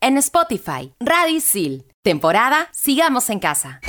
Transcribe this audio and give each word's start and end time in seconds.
En 0.00 0.16
Spotify, 0.16 0.92
Radisil. 1.00 1.84
Temporada 2.04 2.68
Sigamos 2.70 3.30
en 3.30 3.40
Casa. 3.40 3.80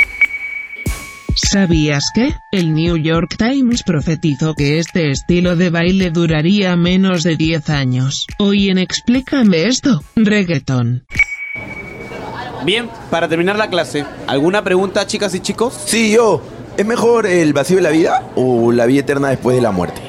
¿Sabías 1.35 2.04
que? 2.16 2.33
El 2.51 2.74
New 2.74 2.97
York 2.97 3.35
Times 3.38 3.84
profetizó 3.84 4.56
que 4.56 4.80
este 4.80 5.12
estilo 5.12 5.56
de 5.56 5.70
baile 5.70 6.10
duraría 6.10 6.76
menos 6.76 7.22
de 7.22 7.36
10 7.38 7.70
años. 7.70 8.26
Hoy 8.40 8.72
en 8.72 8.80
Explícame 8.80 9.66
esto, 9.66 10.04
reggaeton. 10.16 11.06
Bien, 12.66 12.89
para 13.12 13.30
terminar 13.30 13.57
la 13.57 13.70
clase, 13.70 14.04
¿alguna 14.26 14.64
pregunta, 14.64 15.05
chicas 15.05 15.36
y 15.36 15.41
chicos? 15.41 15.80
Sí, 15.86 16.14
yo. 16.14 16.41
¿Es 16.76 16.88
mejor 16.88 17.28
el 17.28 17.54
vacío 17.54 17.76
de 17.76 17.84
la 17.84 17.91
vida 17.91 18.32
o 18.36 18.71
la 18.71 18.88
vida 18.88 19.02
eterna 19.02 19.30
después 19.30 19.55
de 19.55 19.62
la 19.62 19.71
muerte? 19.71 20.09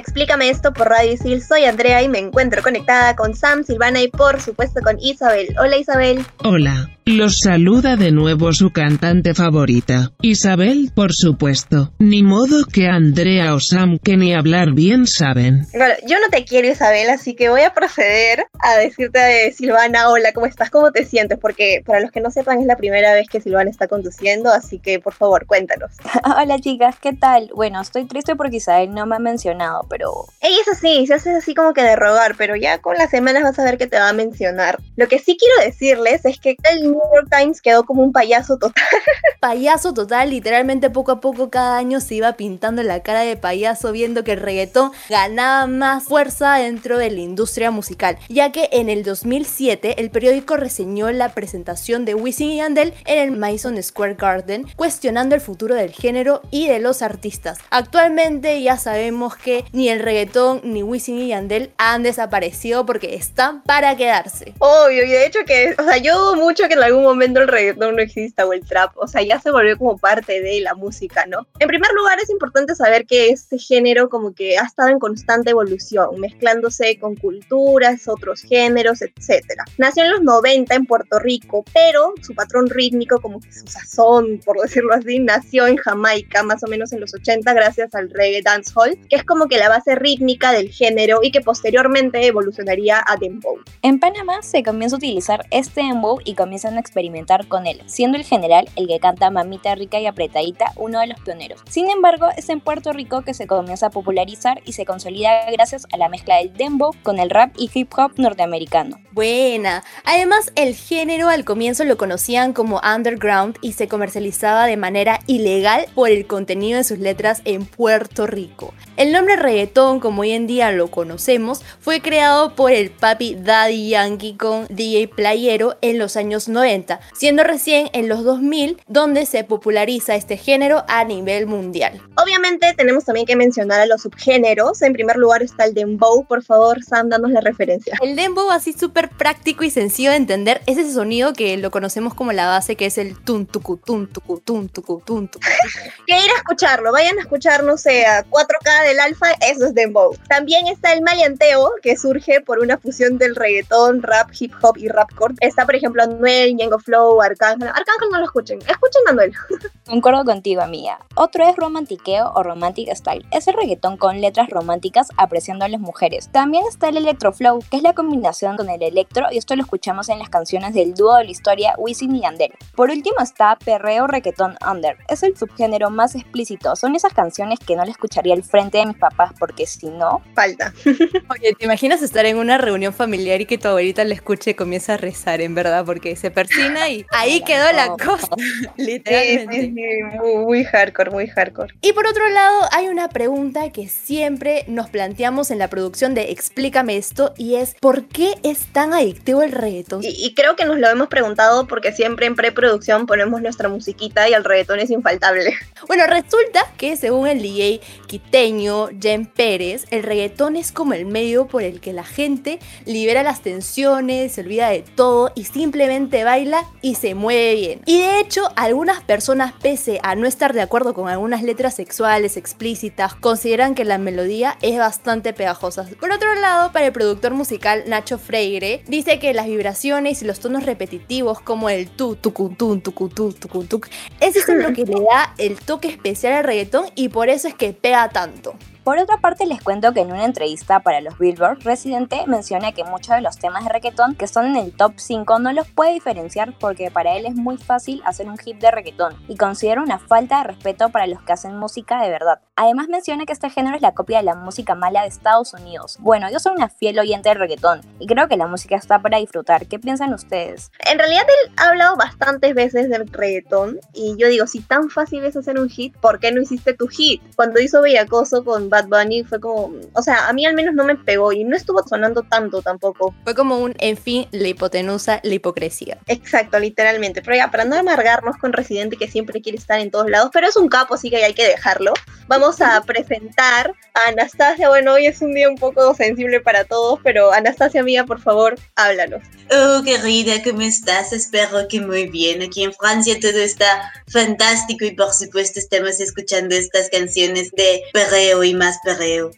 Explícame 0.00 0.48
esto 0.48 0.72
por 0.72 0.88
Radio 0.88 1.12
Isil. 1.12 1.42
Soy 1.42 1.64
Andrea 1.64 2.02
y 2.02 2.08
me 2.08 2.18
encuentro 2.18 2.62
conectada 2.62 3.14
con 3.16 3.36
Sam, 3.36 3.64
Silvana 3.64 4.00
y 4.00 4.08
por 4.08 4.40
supuesto 4.40 4.80
con 4.80 4.98
Isabel. 4.98 5.54
Hola 5.60 5.76
Isabel. 5.76 6.24
Hola. 6.42 6.88
Los 7.06 7.40
saluda 7.42 7.96
de 7.96 8.12
nuevo 8.12 8.52
su 8.52 8.70
cantante 8.70 9.34
favorita, 9.34 10.12
Isabel, 10.22 10.92
por 10.94 11.12
supuesto. 11.12 11.92
Ni 11.98 12.22
modo 12.22 12.66
que 12.72 12.86
Andrea 12.86 13.54
o 13.54 13.58
Sam 13.58 13.98
que 13.98 14.16
ni 14.16 14.32
hablar 14.32 14.74
bien 14.74 15.08
saben. 15.08 15.66
Bueno, 15.72 15.94
yo 16.06 16.20
no 16.20 16.28
te 16.30 16.44
quiero 16.44 16.68
Isabel, 16.68 17.10
así 17.10 17.34
que 17.34 17.48
voy 17.48 17.62
a 17.62 17.74
proceder 17.74 18.46
a 18.60 18.76
decirte 18.76 19.18
a 19.18 19.52
Silvana, 19.52 20.10
hola, 20.10 20.32
¿cómo 20.32 20.46
estás? 20.46 20.70
¿Cómo 20.70 20.92
te 20.92 21.04
sientes? 21.04 21.36
Porque 21.38 21.82
para 21.84 21.98
los 21.98 22.12
que 22.12 22.20
no 22.20 22.30
sepan 22.30 22.60
es 22.60 22.66
la 22.66 22.76
primera 22.76 23.12
vez 23.12 23.26
que 23.28 23.40
Silvana 23.40 23.70
está 23.70 23.88
conduciendo, 23.88 24.52
así 24.52 24.78
que 24.78 25.00
por 25.00 25.14
favor, 25.14 25.46
cuéntanos. 25.46 25.90
hola 26.38 26.60
chicas, 26.60 26.96
¿qué 27.00 27.12
tal? 27.12 27.50
Bueno, 27.56 27.80
estoy 27.80 28.04
triste 28.04 28.36
porque 28.36 28.58
Isabel 28.58 28.94
no 28.94 29.06
me 29.06 29.16
ha 29.16 29.20
mencionado, 29.20 29.84
pero... 29.90 30.26
Ey, 30.40 30.54
es 30.54 30.68
así, 30.68 31.06
se 31.06 31.14
hace 31.14 31.32
así 31.32 31.54
como 31.54 31.74
que 31.74 31.82
de 31.82 31.96
rogar, 31.96 32.36
pero 32.38 32.56
ya 32.56 32.78
con 32.78 32.96
las 32.96 33.10
semanas 33.10 33.42
vas 33.42 33.58
a 33.58 33.64
ver 33.64 33.76
que 33.76 33.86
te 33.86 33.98
va 33.98 34.08
a 34.08 34.14
mencionar. 34.14 34.78
Lo 34.96 35.08
que 35.08 35.18
sí 35.18 35.36
quiero 35.36 35.54
decirles 35.62 36.24
es 36.24 36.40
que 36.40 36.56
el 36.72 36.82
New 36.84 37.02
York 37.14 37.28
Times 37.30 37.60
quedó 37.60 37.84
como 37.84 38.02
un 38.02 38.12
payaso 38.12 38.56
total. 38.56 38.84
payaso 39.40 39.92
total, 39.92 40.30
literalmente 40.30 40.88
poco 40.88 41.12
a 41.12 41.20
poco 41.20 41.50
cada 41.50 41.76
año 41.76 42.00
se 42.00 42.14
iba 42.14 42.32
pintando 42.34 42.82
la 42.82 43.00
cara 43.00 43.20
de 43.20 43.36
payaso 43.36 43.92
viendo 43.92 44.24
que 44.24 44.32
el 44.32 44.40
reggaetón 44.40 44.92
ganaba 45.08 45.66
más 45.66 46.04
fuerza 46.04 46.54
dentro 46.54 46.98
de 46.98 47.10
la 47.10 47.20
industria 47.20 47.70
musical, 47.70 48.18
ya 48.28 48.52
que 48.52 48.68
en 48.72 48.88
el 48.88 49.02
2007 49.02 50.00
el 50.00 50.10
periódico 50.10 50.56
reseñó 50.56 51.10
la 51.10 51.30
presentación 51.30 52.04
de 52.04 52.14
Wisin 52.14 52.50
y 52.50 52.56
Yandel 52.58 52.94
en 53.06 53.18
el 53.18 53.36
Madison 53.36 53.82
Square 53.82 54.14
Garden, 54.14 54.66
cuestionando 54.76 55.34
el 55.34 55.40
futuro 55.40 55.74
del 55.74 55.90
género 55.90 56.42
y 56.50 56.68
de 56.68 56.78
los 56.78 57.02
artistas. 57.02 57.58
Actualmente 57.70 58.62
ya 58.62 58.76
sabemos 58.76 59.36
que 59.36 59.64
ni 59.80 59.88
el 59.88 60.00
reggaetón 60.00 60.60
ni 60.62 60.82
Wisin 60.82 61.18
y 61.18 61.28
Yandel 61.28 61.72
han 61.78 62.02
desaparecido 62.02 62.84
porque 62.84 63.14
están 63.14 63.62
para 63.62 63.96
quedarse. 63.96 64.52
Obvio, 64.58 65.06
y 65.06 65.08
de 65.08 65.24
hecho 65.24 65.38
que, 65.46 65.74
o 65.78 65.82
sea, 65.82 65.96
yo 65.96 66.18
dudo 66.18 66.36
mucho 66.36 66.68
que 66.68 66.74
en 66.74 66.82
algún 66.82 67.02
momento 67.02 67.40
el 67.40 67.48
reggaetón 67.48 67.96
no 67.96 68.02
exista 68.02 68.44
o 68.44 68.52
el 68.52 68.60
trap, 68.60 68.92
o 68.98 69.08
sea, 69.08 69.22
ya 69.22 69.40
se 69.40 69.50
volvió 69.50 69.78
como 69.78 69.96
parte 69.96 70.42
de 70.42 70.60
la 70.60 70.74
música, 70.74 71.24
¿no? 71.24 71.46
En 71.58 71.66
primer 71.66 71.90
lugar, 71.92 72.18
es 72.22 72.28
importante 72.28 72.74
saber 72.74 73.06
que 73.06 73.30
este 73.30 73.56
género 73.56 74.10
como 74.10 74.34
que 74.34 74.58
ha 74.58 74.64
estado 74.64 74.90
en 74.90 74.98
constante 74.98 75.52
evolución, 75.52 76.20
mezclándose 76.20 76.98
con 76.98 77.16
culturas, 77.16 78.06
otros 78.06 78.42
géneros, 78.42 79.00
etc. 79.00 79.62
Nació 79.78 80.04
en 80.04 80.10
los 80.10 80.20
90 80.20 80.74
en 80.74 80.84
Puerto 80.84 81.18
Rico, 81.18 81.64
pero 81.72 82.12
su 82.20 82.34
patrón 82.34 82.68
rítmico, 82.68 83.18
como 83.22 83.40
que 83.40 83.50
su 83.50 83.66
sazón, 83.66 84.40
por 84.44 84.60
decirlo 84.60 84.92
así, 84.92 85.20
nació 85.20 85.66
en 85.66 85.78
Jamaica, 85.78 86.42
más 86.42 86.62
o 86.64 86.66
menos 86.66 86.92
en 86.92 87.00
los 87.00 87.14
80, 87.14 87.50
gracias 87.54 87.94
al 87.94 88.10
reggae 88.10 88.42
dancehall, 88.42 88.98
que 89.08 89.16
es 89.16 89.24
como 89.24 89.48
que 89.48 89.56
la 89.56 89.69
base 89.70 89.94
rítmica 89.94 90.52
del 90.52 90.70
género 90.70 91.20
y 91.22 91.30
que 91.30 91.40
posteriormente 91.40 92.26
evolucionaría 92.26 93.02
a 93.06 93.16
dembow. 93.16 93.56
En 93.82 93.98
Panamá 93.98 94.42
se 94.42 94.62
comienza 94.62 94.96
a 94.96 94.98
utilizar 94.98 95.46
este 95.50 95.80
dembow 95.80 96.18
y 96.24 96.34
comienzan 96.34 96.76
a 96.76 96.80
experimentar 96.80 97.46
con 97.46 97.66
él, 97.66 97.80
siendo 97.86 98.18
el 98.18 98.24
general 98.24 98.68
el 98.76 98.86
que 98.86 99.00
canta 99.00 99.30
Mamita 99.30 99.74
Rica 99.74 99.98
y 100.00 100.06
Apretadita 100.06 100.72
uno 100.76 101.00
de 101.00 101.06
los 101.06 101.20
pioneros. 101.20 101.62
Sin 101.68 101.88
embargo, 101.88 102.28
es 102.36 102.48
en 102.48 102.60
Puerto 102.60 102.92
Rico 102.92 103.22
que 103.22 103.32
se 103.32 103.46
comienza 103.46 103.86
a 103.86 103.90
popularizar 103.90 104.60
y 104.64 104.72
se 104.72 104.84
consolida 104.84 105.50
gracias 105.52 105.86
a 105.92 105.96
la 105.96 106.08
mezcla 106.08 106.36
del 106.36 106.52
dembow 106.52 106.94
con 107.02 107.18
el 107.18 107.30
rap 107.30 107.54
y 107.56 107.70
hip 107.72 107.92
hop 107.96 108.12
norteamericano. 108.16 108.98
Buena. 109.12 109.84
Además, 110.04 110.52
el 110.56 110.74
género 110.74 111.28
al 111.28 111.44
comienzo 111.44 111.84
lo 111.84 111.96
conocían 111.96 112.52
como 112.52 112.80
underground 112.80 113.56
y 113.62 113.72
se 113.72 113.88
comercializaba 113.88 114.66
de 114.66 114.76
manera 114.76 115.20
ilegal 115.26 115.86
por 115.94 116.10
el 116.10 116.26
contenido 116.26 116.78
de 116.78 116.84
sus 116.84 116.98
letras 116.98 117.42
en 117.44 117.66
Puerto 117.66 118.26
Rico. 118.26 118.74
El 118.96 119.12
nombre 119.12 119.36
reggaetón, 119.60 120.00
como 120.00 120.22
hoy 120.22 120.32
en 120.32 120.46
día 120.46 120.72
lo 120.72 120.90
conocemos, 120.90 121.62
fue 121.80 122.00
creado 122.00 122.54
por 122.54 122.72
el 122.72 122.90
papi 122.90 123.36
Daddy 123.38 123.90
Yankee 123.90 124.36
con 124.36 124.66
DJ 124.70 125.08
Playero 125.08 125.76
en 125.82 125.98
los 125.98 126.16
años 126.16 126.48
90, 126.48 127.00
siendo 127.14 127.44
recién 127.44 127.90
en 127.92 128.08
los 128.08 128.24
2000 128.24 128.80
donde 128.86 129.26
se 129.26 129.44
populariza 129.44 130.14
este 130.14 130.36
género 130.36 130.84
a 130.88 131.04
nivel 131.04 131.46
mundial. 131.46 132.00
Obviamente 132.16 132.72
tenemos 132.76 133.04
también 133.04 133.26
que 133.26 133.36
mencionar 133.36 133.80
a 133.80 133.86
los 133.86 134.02
subgéneros. 134.02 134.82
En 134.82 134.92
primer 134.92 135.16
lugar 135.16 135.42
está 135.42 135.64
el 135.64 135.74
dembow. 135.74 136.24
Por 136.26 136.42
favor, 136.42 136.82
Sam, 136.82 137.08
danos 137.08 137.30
la 137.30 137.40
referencia. 137.40 137.96
El 138.00 138.16
dembow, 138.16 138.50
así 138.50 138.72
súper 138.72 139.08
práctico 139.10 139.64
y 139.64 139.70
sencillo 139.70 140.10
de 140.10 140.16
entender, 140.16 140.62
es 140.66 140.78
ese 140.78 140.92
sonido 140.92 141.32
que 141.32 141.56
lo 141.56 141.70
conocemos 141.70 142.14
como 142.14 142.32
la 142.32 142.46
base, 142.46 142.76
que 142.76 142.86
es 142.86 142.98
el 142.98 143.18
tun 143.18 143.46
tucu 143.46 143.76
tun 143.76 144.06
tucu 144.08 144.40
tun 144.40 144.68
tucu 144.68 145.02
tun 145.04 145.28
tucu. 145.28 145.46
Que 146.06 146.16
ir 146.16 146.30
a 146.30 146.36
escucharlo, 146.36 146.92
vayan 146.92 147.18
a 147.18 147.20
escuchar, 147.20 147.62
no 147.62 147.76
sé, 147.76 148.06
a 148.06 148.24
4K 148.24 148.88
del 148.88 149.00
alfa, 149.00 149.30
eso 149.50 149.66
es 149.66 149.74
dembow. 149.74 150.14
También 150.28 150.66
está 150.68 150.92
el 150.92 151.02
maleanteo, 151.02 151.70
que 151.82 151.96
surge 151.96 152.40
por 152.40 152.60
una 152.60 152.78
fusión 152.78 153.18
del 153.18 153.34
reggaetón, 153.34 154.02
rap, 154.02 154.30
hip 154.38 154.52
hop 154.62 154.76
y 154.76 154.88
rapcore. 154.88 155.34
Está, 155.40 155.66
por 155.66 155.74
ejemplo, 155.74 156.02
Anuel, 156.02 156.54
Ñengo 156.54 156.78
Flow, 156.78 157.20
Arcángel. 157.20 157.68
Arcángel 157.68 158.10
no 158.10 158.18
lo 158.18 158.24
escuchen, 158.24 158.58
escuchen 158.58 159.02
a 159.08 159.10
Anuel. 159.10 159.32
Concuerdo 159.86 160.24
contigo, 160.24 160.62
amiga. 160.62 161.00
Otro 161.16 161.48
es 161.48 161.56
romantiqueo 161.56 162.30
o 162.34 162.42
romantic 162.44 162.94
style. 162.94 163.26
Es 163.32 163.48
el 163.48 163.54
reggaetón 163.54 163.96
con 163.96 164.20
letras 164.20 164.48
románticas 164.48 165.08
apreciando 165.16 165.64
a 165.64 165.68
las 165.68 165.80
mujeres. 165.80 166.28
También 166.30 166.64
está 166.68 166.90
el 166.90 166.98
electroflow, 166.98 167.58
que 167.70 167.78
es 167.78 167.82
la 167.82 167.92
combinación 167.92 168.56
con 168.56 168.70
el 168.70 168.82
electro 168.82 169.26
y 169.32 169.38
esto 169.38 169.56
lo 169.56 169.62
escuchamos 169.62 170.08
en 170.08 170.20
las 170.20 170.28
canciones 170.28 170.74
del 170.74 170.94
dúo 170.94 171.16
de 171.16 171.24
la 171.24 171.30
historia 171.30 171.74
Wisin 171.76 172.14
y 172.14 172.20
Yandel. 172.20 172.52
Por 172.76 172.90
último 172.90 173.16
está 173.20 173.56
perreo 173.56 174.06
reggaetón 174.06 174.56
under. 174.70 174.96
Es 175.08 175.24
el 175.24 175.36
subgénero 175.36 175.90
más 175.90 176.14
explícito. 176.14 176.76
Son 176.76 176.94
esas 176.94 177.12
canciones 177.12 177.58
que 177.58 177.74
no 177.74 177.84
le 177.84 177.90
escucharía 177.90 178.34
al 178.34 178.44
frente 178.44 178.78
de 178.78 178.86
mis 178.86 178.96
papás 178.96 179.32
porque 179.40 179.66
si 179.66 179.88
no... 179.88 180.22
Falta. 180.34 180.72
Oye, 180.84 181.54
¿te 181.58 181.64
imaginas 181.64 182.02
estar 182.02 182.26
en 182.26 182.36
una 182.36 182.58
reunión 182.58 182.92
familiar 182.92 183.40
y 183.40 183.46
que 183.46 183.58
tu 183.58 183.66
abuelita 183.66 184.04
le 184.04 184.14
escuche 184.14 184.52
y 184.52 184.54
comienza 184.54 184.94
a 184.94 184.96
rezar, 184.98 185.40
en 185.40 185.56
verdad? 185.56 185.84
Porque 185.84 186.14
se 186.14 186.30
persina 186.30 186.88
y 186.88 187.04
ahí 187.10 187.42
quedó 187.42 187.72
la 187.72 187.88
cosa, 187.88 188.28
literalmente. 188.76 189.54
Sí, 189.54 189.60
sí, 189.62 189.74
sí, 189.74 190.18
muy, 190.18 190.44
muy 190.44 190.64
hardcore, 190.64 191.10
muy 191.10 191.26
hardcore. 191.26 191.74
Y 191.80 191.92
por 191.92 192.06
otro 192.06 192.28
lado, 192.28 192.68
hay 192.70 192.86
una 192.88 193.08
pregunta 193.08 193.70
que 193.72 193.88
siempre 193.88 194.64
nos 194.68 194.90
planteamos 194.90 195.50
en 195.50 195.58
la 195.58 195.68
producción 195.68 196.14
de 196.14 196.30
Explícame 196.30 196.96
esto 196.96 197.32
y 197.36 197.56
es 197.56 197.74
¿por 197.80 198.04
qué 198.04 198.34
es 198.42 198.66
tan 198.72 198.92
adictivo 198.92 199.42
el 199.42 199.52
reggaetón? 199.52 200.04
Y, 200.04 200.08
y 200.08 200.34
creo 200.34 200.54
que 200.54 200.66
nos 200.66 200.78
lo 200.78 200.88
hemos 200.88 201.08
preguntado 201.08 201.66
porque 201.66 201.92
siempre 201.92 202.26
en 202.26 202.34
preproducción 202.34 203.06
ponemos 203.06 203.40
nuestra 203.40 203.68
musiquita 203.68 204.28
y 204.28 204.34
el 204.34 204.44
reggaetón 204.44 204.80
es 204.80 204.90
infaltable. 204.90 205.54
Bueno, 205.86 206.06
resulta 206.06 206.66
que 206.76 206.96
según 206.96 207.26
el 207.26 207.40
DJ 207.40 207.80
quiteño 208.06 208.88
Jen 209.00 209.29
Pérez, 209.34 209.86
el 209.90 210.02
reggaetón 210.02 210.56
es 210.56 210.72
como 210.72 210.94
el 210.94 211.06
medio 211.06 211.46
por 211.46 211.62
el 211.62 211.80
que 211.80 211.92
la 211.92 212.04
gente 212.04 212.58
libera 212.84 213.22
las 213.22 213.42
tensiones, 213.42 214.32
se 214.32 214.40
olvida 214.42 214.68
de 214.68 214.82
todo 214.82 215.32
y 215.34 215.44
simplemente 215.44 216.24
baila 216.24 216.64
y 216.82 216.96
se 216.96 217.14
mueve 217.14 217.54
bien. 217.54 217.80
Y 217.86 217.98
de 217.98 218.20
hecho, 218.20 218.48
algunas 218.56 219.02
personas, 219.02 219.52
pese 219.60 220.00
a 220.02 220.14
no 220.14 220.26
estar 220.26 220.52
de 220.52 220.60
acuerdo 220.60 220.94
con 220.94 221.08
algunas 221.08 221.42
letras 221.42 221.74
sexuales 221.74 222.36
explícitas, 222.36 223.14
consideran 223.14 223.74
que 223.74 223.84
la 223.84 223.98
melodía 223.98 224.56
es 224.62 224.78
bastante 224.78 225.32
pegajosa. 225.32 225.86
Por 225.98 226.12
otro 226.12 226.34
lado, 226.34 226.72
para 226.72 226.86
el 226.86 226.92
productor 226.92 227.32
musical 227.34 227.84
Nacho 227.86 228.18
Freire, 228.18 228.82
dice 228.86 229.18
que 229.18 229.34
las 229.34 229.46
vibraciones 229.46 230.22
y 230.22 230.24
los 230.24 230.40
tonos 230.40 230.64
repetitivos 230.64 231.40
como 231.40 231.70
el 231.70 231.88
tu, 231.88 232.16
tucutun, 232.16 232.80
tucutun, 232.80 233.32
tucutuc, 233.34 233.88
ese 234.20 234.40
es 234.40 234.48
lo 234.48 234.72
que 234.72 234.84
le 234.84 235.00
da 235.00 235.34
el 235.38 235.58
toque 235.58 235.88
especial 235.88 236.34
al 236.34 236.44
reggaetón 236.44 236.86
y 236.94 237.08
por 237.08 237.28
eso 237.28 237.48
es 237.48 237.54
que 237.54 237.72
pega 237.72 238.08
tanto. 238.08 238.54
Por 238.84 238.98
otra 238.98 239.18
parte, 239.18 239.44
les 239.44 239.60
cuento 239.62 239.92
que 239.92 240.00
en 240.00 240.10
una 240.10 240.24
entrevista 240.24 240.80
para 240.80 241.02
los 241.02 241.18
Billboard, 241.18 241.62
Residente 241.64 242.24
menciona 242.26 242.72
que 242.72 242.82
muchos 242.82 243.14
de 243.14 243.20
los 243.20 243.36
temas 243.36 243.64
de 243.64 243.70
reggaetón 243.70 244.14
que 244.14 244.24
están 244.24 244.46
en 244.46 244.56
el 244.56 244.72
top 244.72 244.94
5 244.96 245.38
no 245.38 245.52
los 245.52 245.68
puede 245.68 245.92
diferenciar 245.92 246.54
porque 246.58 246.90
para 246.90 247.14
él 247.14 247.26
es 247.26 247.34
muy 247.34 247.58
fácil 247.58 248.02
hacer 248.06 248.26
un 248.26 248.38
hit 248.38 248.56
de 248.56 248.70
reggaetón 248.70 249.14
y 249.28 249.36
considera 249.36 249.82
una 249.82 249.98
falta 249.98 250.38
de 250.38 250.44
respeto 250.44 250.88
para 250.88 251.06
los 251.06 251.20
que 251.20 251.32
hacen 251.34 251.58
música 251.58 252.00
de 252.00 252.08
verdad. 252.08 252.40
Además 252.56 252.88
menciona 252.88 253.26
que 253.26 253.34
este 253.34 253.50
género 253.50 253.76
es 253.76 253.82
la 253.82 253.92
copia 253.92 254.18
de 254.18 254.24
la 254.24 254.34
música 254.34 254.74
mala 254.74 255.02
de 255.02 255.08
Estados 255.08 255.52
Unidos. 255.52 255.98
Bueno, 256.00 256.30
yo 256.32 256.38
soy 256.38 256.54
una 256.56 256.70
fiel 256.70 256.98
oyente 256.98 257.28
del 257.28 257.38
reggaetón 257.38 257.82
y 257.98 258.06
creo 258.06 258.28
que 258.28 258.38
la 258.38 258.46
música 258.46 258.76
está 258.76 258.98
para 259.00 259.18
disfrutar. 259.18 259.66
¿Qué 259.66 259.78
piensan 259.78 260.14
ustedes? 260.14 260.72
En 260.90 260.98
realidad 260.98 261.24
él 261.44 261.52
ha 261.58 261.68
hablado 261.68 261.96
bastantes 261.96 262.54
veces 262.54 262.88
del 262.88 263.06
reggaetón 263.08 263.78
y 263.92 264.16
yo 264.16 264.28
digo, 264.28 264.46
si 264.46 264.60
tan 264.60 264.88
fácil 264.88 265.22
es 265.24 265.36
hacer 265.36 265.58
un 265.58 265.68
hit, 265.68 265.94
¿por 265.98 266.18
qué 266.18 266.32
no 266.32 266.40
hiciste 266.40 266.72
tu 266.72 266.86
hit? 266.88 267.22
Cuando 267.36 267.60
hizo 267.60 267.82
Bellacoso 267.82 268.42
con 268.42 268.69
Bad 268.70 268.86
Bunny 268.86 269.24
fue 269.24 269.40
como, 269.40 269.72
o 269.92 270.02
sea, 270.02 270.28
a 270.28 270.32
mí 270.32 270.46
al 270.46 270.54
menos 270.54 270.74
no 270.74 270.84
me 270.84 270.96
pegó 270.96 271.32
y 271.32 271.44
no 271.44 271.56
estuvo 271.56 271.82
sonando 271.86 272.22
tanto 272.22 272.62
tampoco. 272.62 273.14
Fue 273.24 273.34
como 273.34 273.58
un, 273.58 273.74
en 273.78 273.96
fin, 273.96 274.26
la 274.30 274.48
hipotenusa, 274.48 275.20
la 275.22 275.34
hipocresía. 275.34 275.98
Exacto, 276.06 276.58
literalmente. 276.58 277.20
Pero 277.22 277.36
ya, 277.36 277.50
para 277.50 277.64
no 277.64 277.76
amargarnos 277.76 278.36
con 278.36 278.52
Residente 278.52 278.96
que 278.96 279.08
siempre 279.08 279.42
quiere 279.42 279.58
estar 279.58 279.80
en 279.80 279.90
todos 279.90 280.08
lados, 280.08 280.30
pero 280.32 280.48
es 280.48 280.56
un 280.56 280.68
capo, 280.68 280.94
así 280.94 281.10
que 281.10 281.22
hay 281.24 281.34
que 281.34 281.46
dejarlo. 281.46 281.92
Vamos 282.28 282.60
a 282.60 282.80
presentar 282.82 283.74
a 283.94 284.08
Anastasia. 284.08 284.68
Bueno, 284.68 284.94
hoy 284.94 285.06
es 285.06 285.20
un 285.20 285.34
día 285.34 285.48
un 285.48 285.56
poco 285.56 285.94
sensible 285.94 286.40
para 286.40 286.64
todos, 286.64 287.00
pero 287.02 287.32
Anastasia 287.32 287.82
mía, 287.82 288.04
por 288.04 288.20
favor, 288.20 288.56
háblanos. 288.76 289.22
Oh, 289.50 289.82
querida, 289.82 290.42
¿cómo 290.44 290.60
estás? 290.60 291.12
Espero 291.12 291.66
que 291.68 291.80
muy 291.80 292.08
bien. 292.08 292.42
Aquí 292.42 292.62
en 292.62 292.72
Francia 292.72 293.18
todo 293.20 293.38
está 293.38 293.92
fantástico 294.06 294.84
y 294.84 294.92
por 294.92 295.12
supuesto 295.12 295.58
estamos 295.58 295.98
escuchando 296.00 296.54
estas 296.54 296.88
canciones 296.88 297.50
de 297.52 297.82
perreo 297.92 298.44
y 298.44 298.54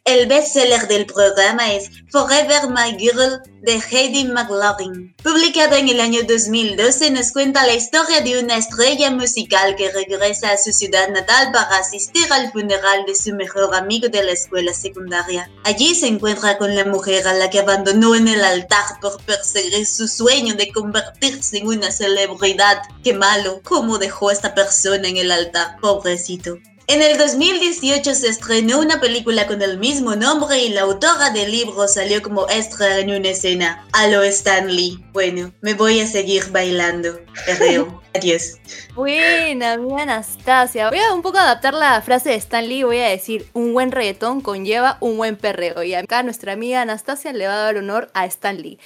El 0.04 0.26
bestseller 0.26 0.88
del 0.88 1.06
programa 1.06 1.72
es 1.72 1.88
Forever 2.10 2.68
My 2.70 2.98
Girl 2.98 3.40
de 3.62 3.80
Heidi 3.80 4.24
McLaughlin. 4.24 5.14
Publicada 5.22 5.78
en 5.78 5.88
el 5.88 6.00
año 6.00 6.22
2012, 6.26 7.12
nos 7.12 7.30
cuenta 7.30 7.64
la 7.64 7.74
historia 7.74 8.20
de 8.22 8.40
una 8.40 8.56
estrella 8.56 9.12
musical 9.12 9.76
que 9.76 9.92
regresa 9.92 10.50
a 10.50 10.56
su 10.56 10.72
ciudad 10.72 11.08
natal 11.10 11.52
para 11.52 11.78
asistir 11.78 12.24
al 12.32 12.50
funeral 12.50 13.04
de 13.06 13.14
su 13.14 13.32
mejor 13.32 13.72
amigo 13.76 14.08
de 14.08 14.24
la 14.24 14.32
escuela 14.32 14.74
secundaria. 14.74 15.48
Allí 15.62 15.94
se 15.94 16.08
encuentra 16.08 16.58
con 16.58 16.74
la 16.74 16.84
mujer 16.84 17.28
a 17.28 17.34
la 17.34 17.48
que 17.48 17.60
abandonó 17.60 18.16
en 18.16 18.26
el 18.26 18.42
altar 18.42 18.98
por 19.00 19.22
perseguir 19.22 19.86
su 19.86 20.08
sueño 20.08 20.56
de 20.56 20.72
convertirse 20.72 21.58
en 21.58 21.68
una 21.68 21.92
celebridad. 21.92 22.82
Qué 23.04 23.14
malo, 23.14 23.60
cómo 23.62 23.98
dejó 23.98 24.30
a 24.30 24.32
esta 24.32 24.52
persona 24.52 25.06
en 25.06 25.16
el 25.16 25.30
altar, 25.30 25.76
pobrecito. 25.80 26.58
En 26.88 27.00
el 27.00 27.16
2018 27.16 28.14
se 28.14 28.28
estrenó 28.28 28.80
una 28.80 29.00
película 29.00 29.46
con 29.46 29.62
el 29.62 29.78
mismo 29.78 30.16
nombre 30.16 30.58
y 30.58 30.70
la 30.70 30.82
autora 30.82 31.30
del 31.30 31.52
libro 31.52 31.86
salió 31.86 32.20
como 32.22 32.48
extra 32.50 32.98
en 32.98 33.10
una 33.10 33.28
escena. 33.28 33.86
A 33.92 34.08
lo 34.08 34.22
Stanley. 34.22 34.98
Bueno, 35.12 35.52
me 35.60 35.74
voy 35.74 36.00
a 36.00 36.06
seguir 36.06 36.50
bailando. 36.50 37.20
Perreo. 37.46 38.02
Adiós. 38.14 38.58
Buena, 38.94 39.76
mi 39.78 39.98
Anastasia. 39.98 40.90
Voy 40.90 40.98
a 40.98 41.14
un 41.14 41.22
poco 41.22 41.38
adaptar 41.38 41.72
la 41.72 42.02
frase 42.02 42.30
de 42.30 42.36
Stanley. 42.36 42.82
Voy 42.82 42.98
a 42.98 43.08
decir: 43.08 43.48
un 43.52 43.72
buen 43.72 43.92
reggaetón 43.92 44.40
conlleva 44.40 44.98
un 45.00 45.16
buen 45.16 45.36
perreo. 45.36 45.82
Y 45.82 45.94
acá 45.94 46.22
nuestra 46.22 46.52
amiga 46.52 46.82
Anastasia 46.82 47.32
le 47.32 47.46
va 47.46 47.54
a 47.54 47.58
dar 47.58 47.76
honor 47.76 48.10
a 48.12 48.26
Stanley. 48.26 48.78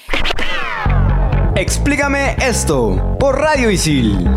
Explícame 1.57 2.37
esto 2.41 3.17
por 3.19 3.39
Radio 3.39 3.71
Isil. 3.71 4.29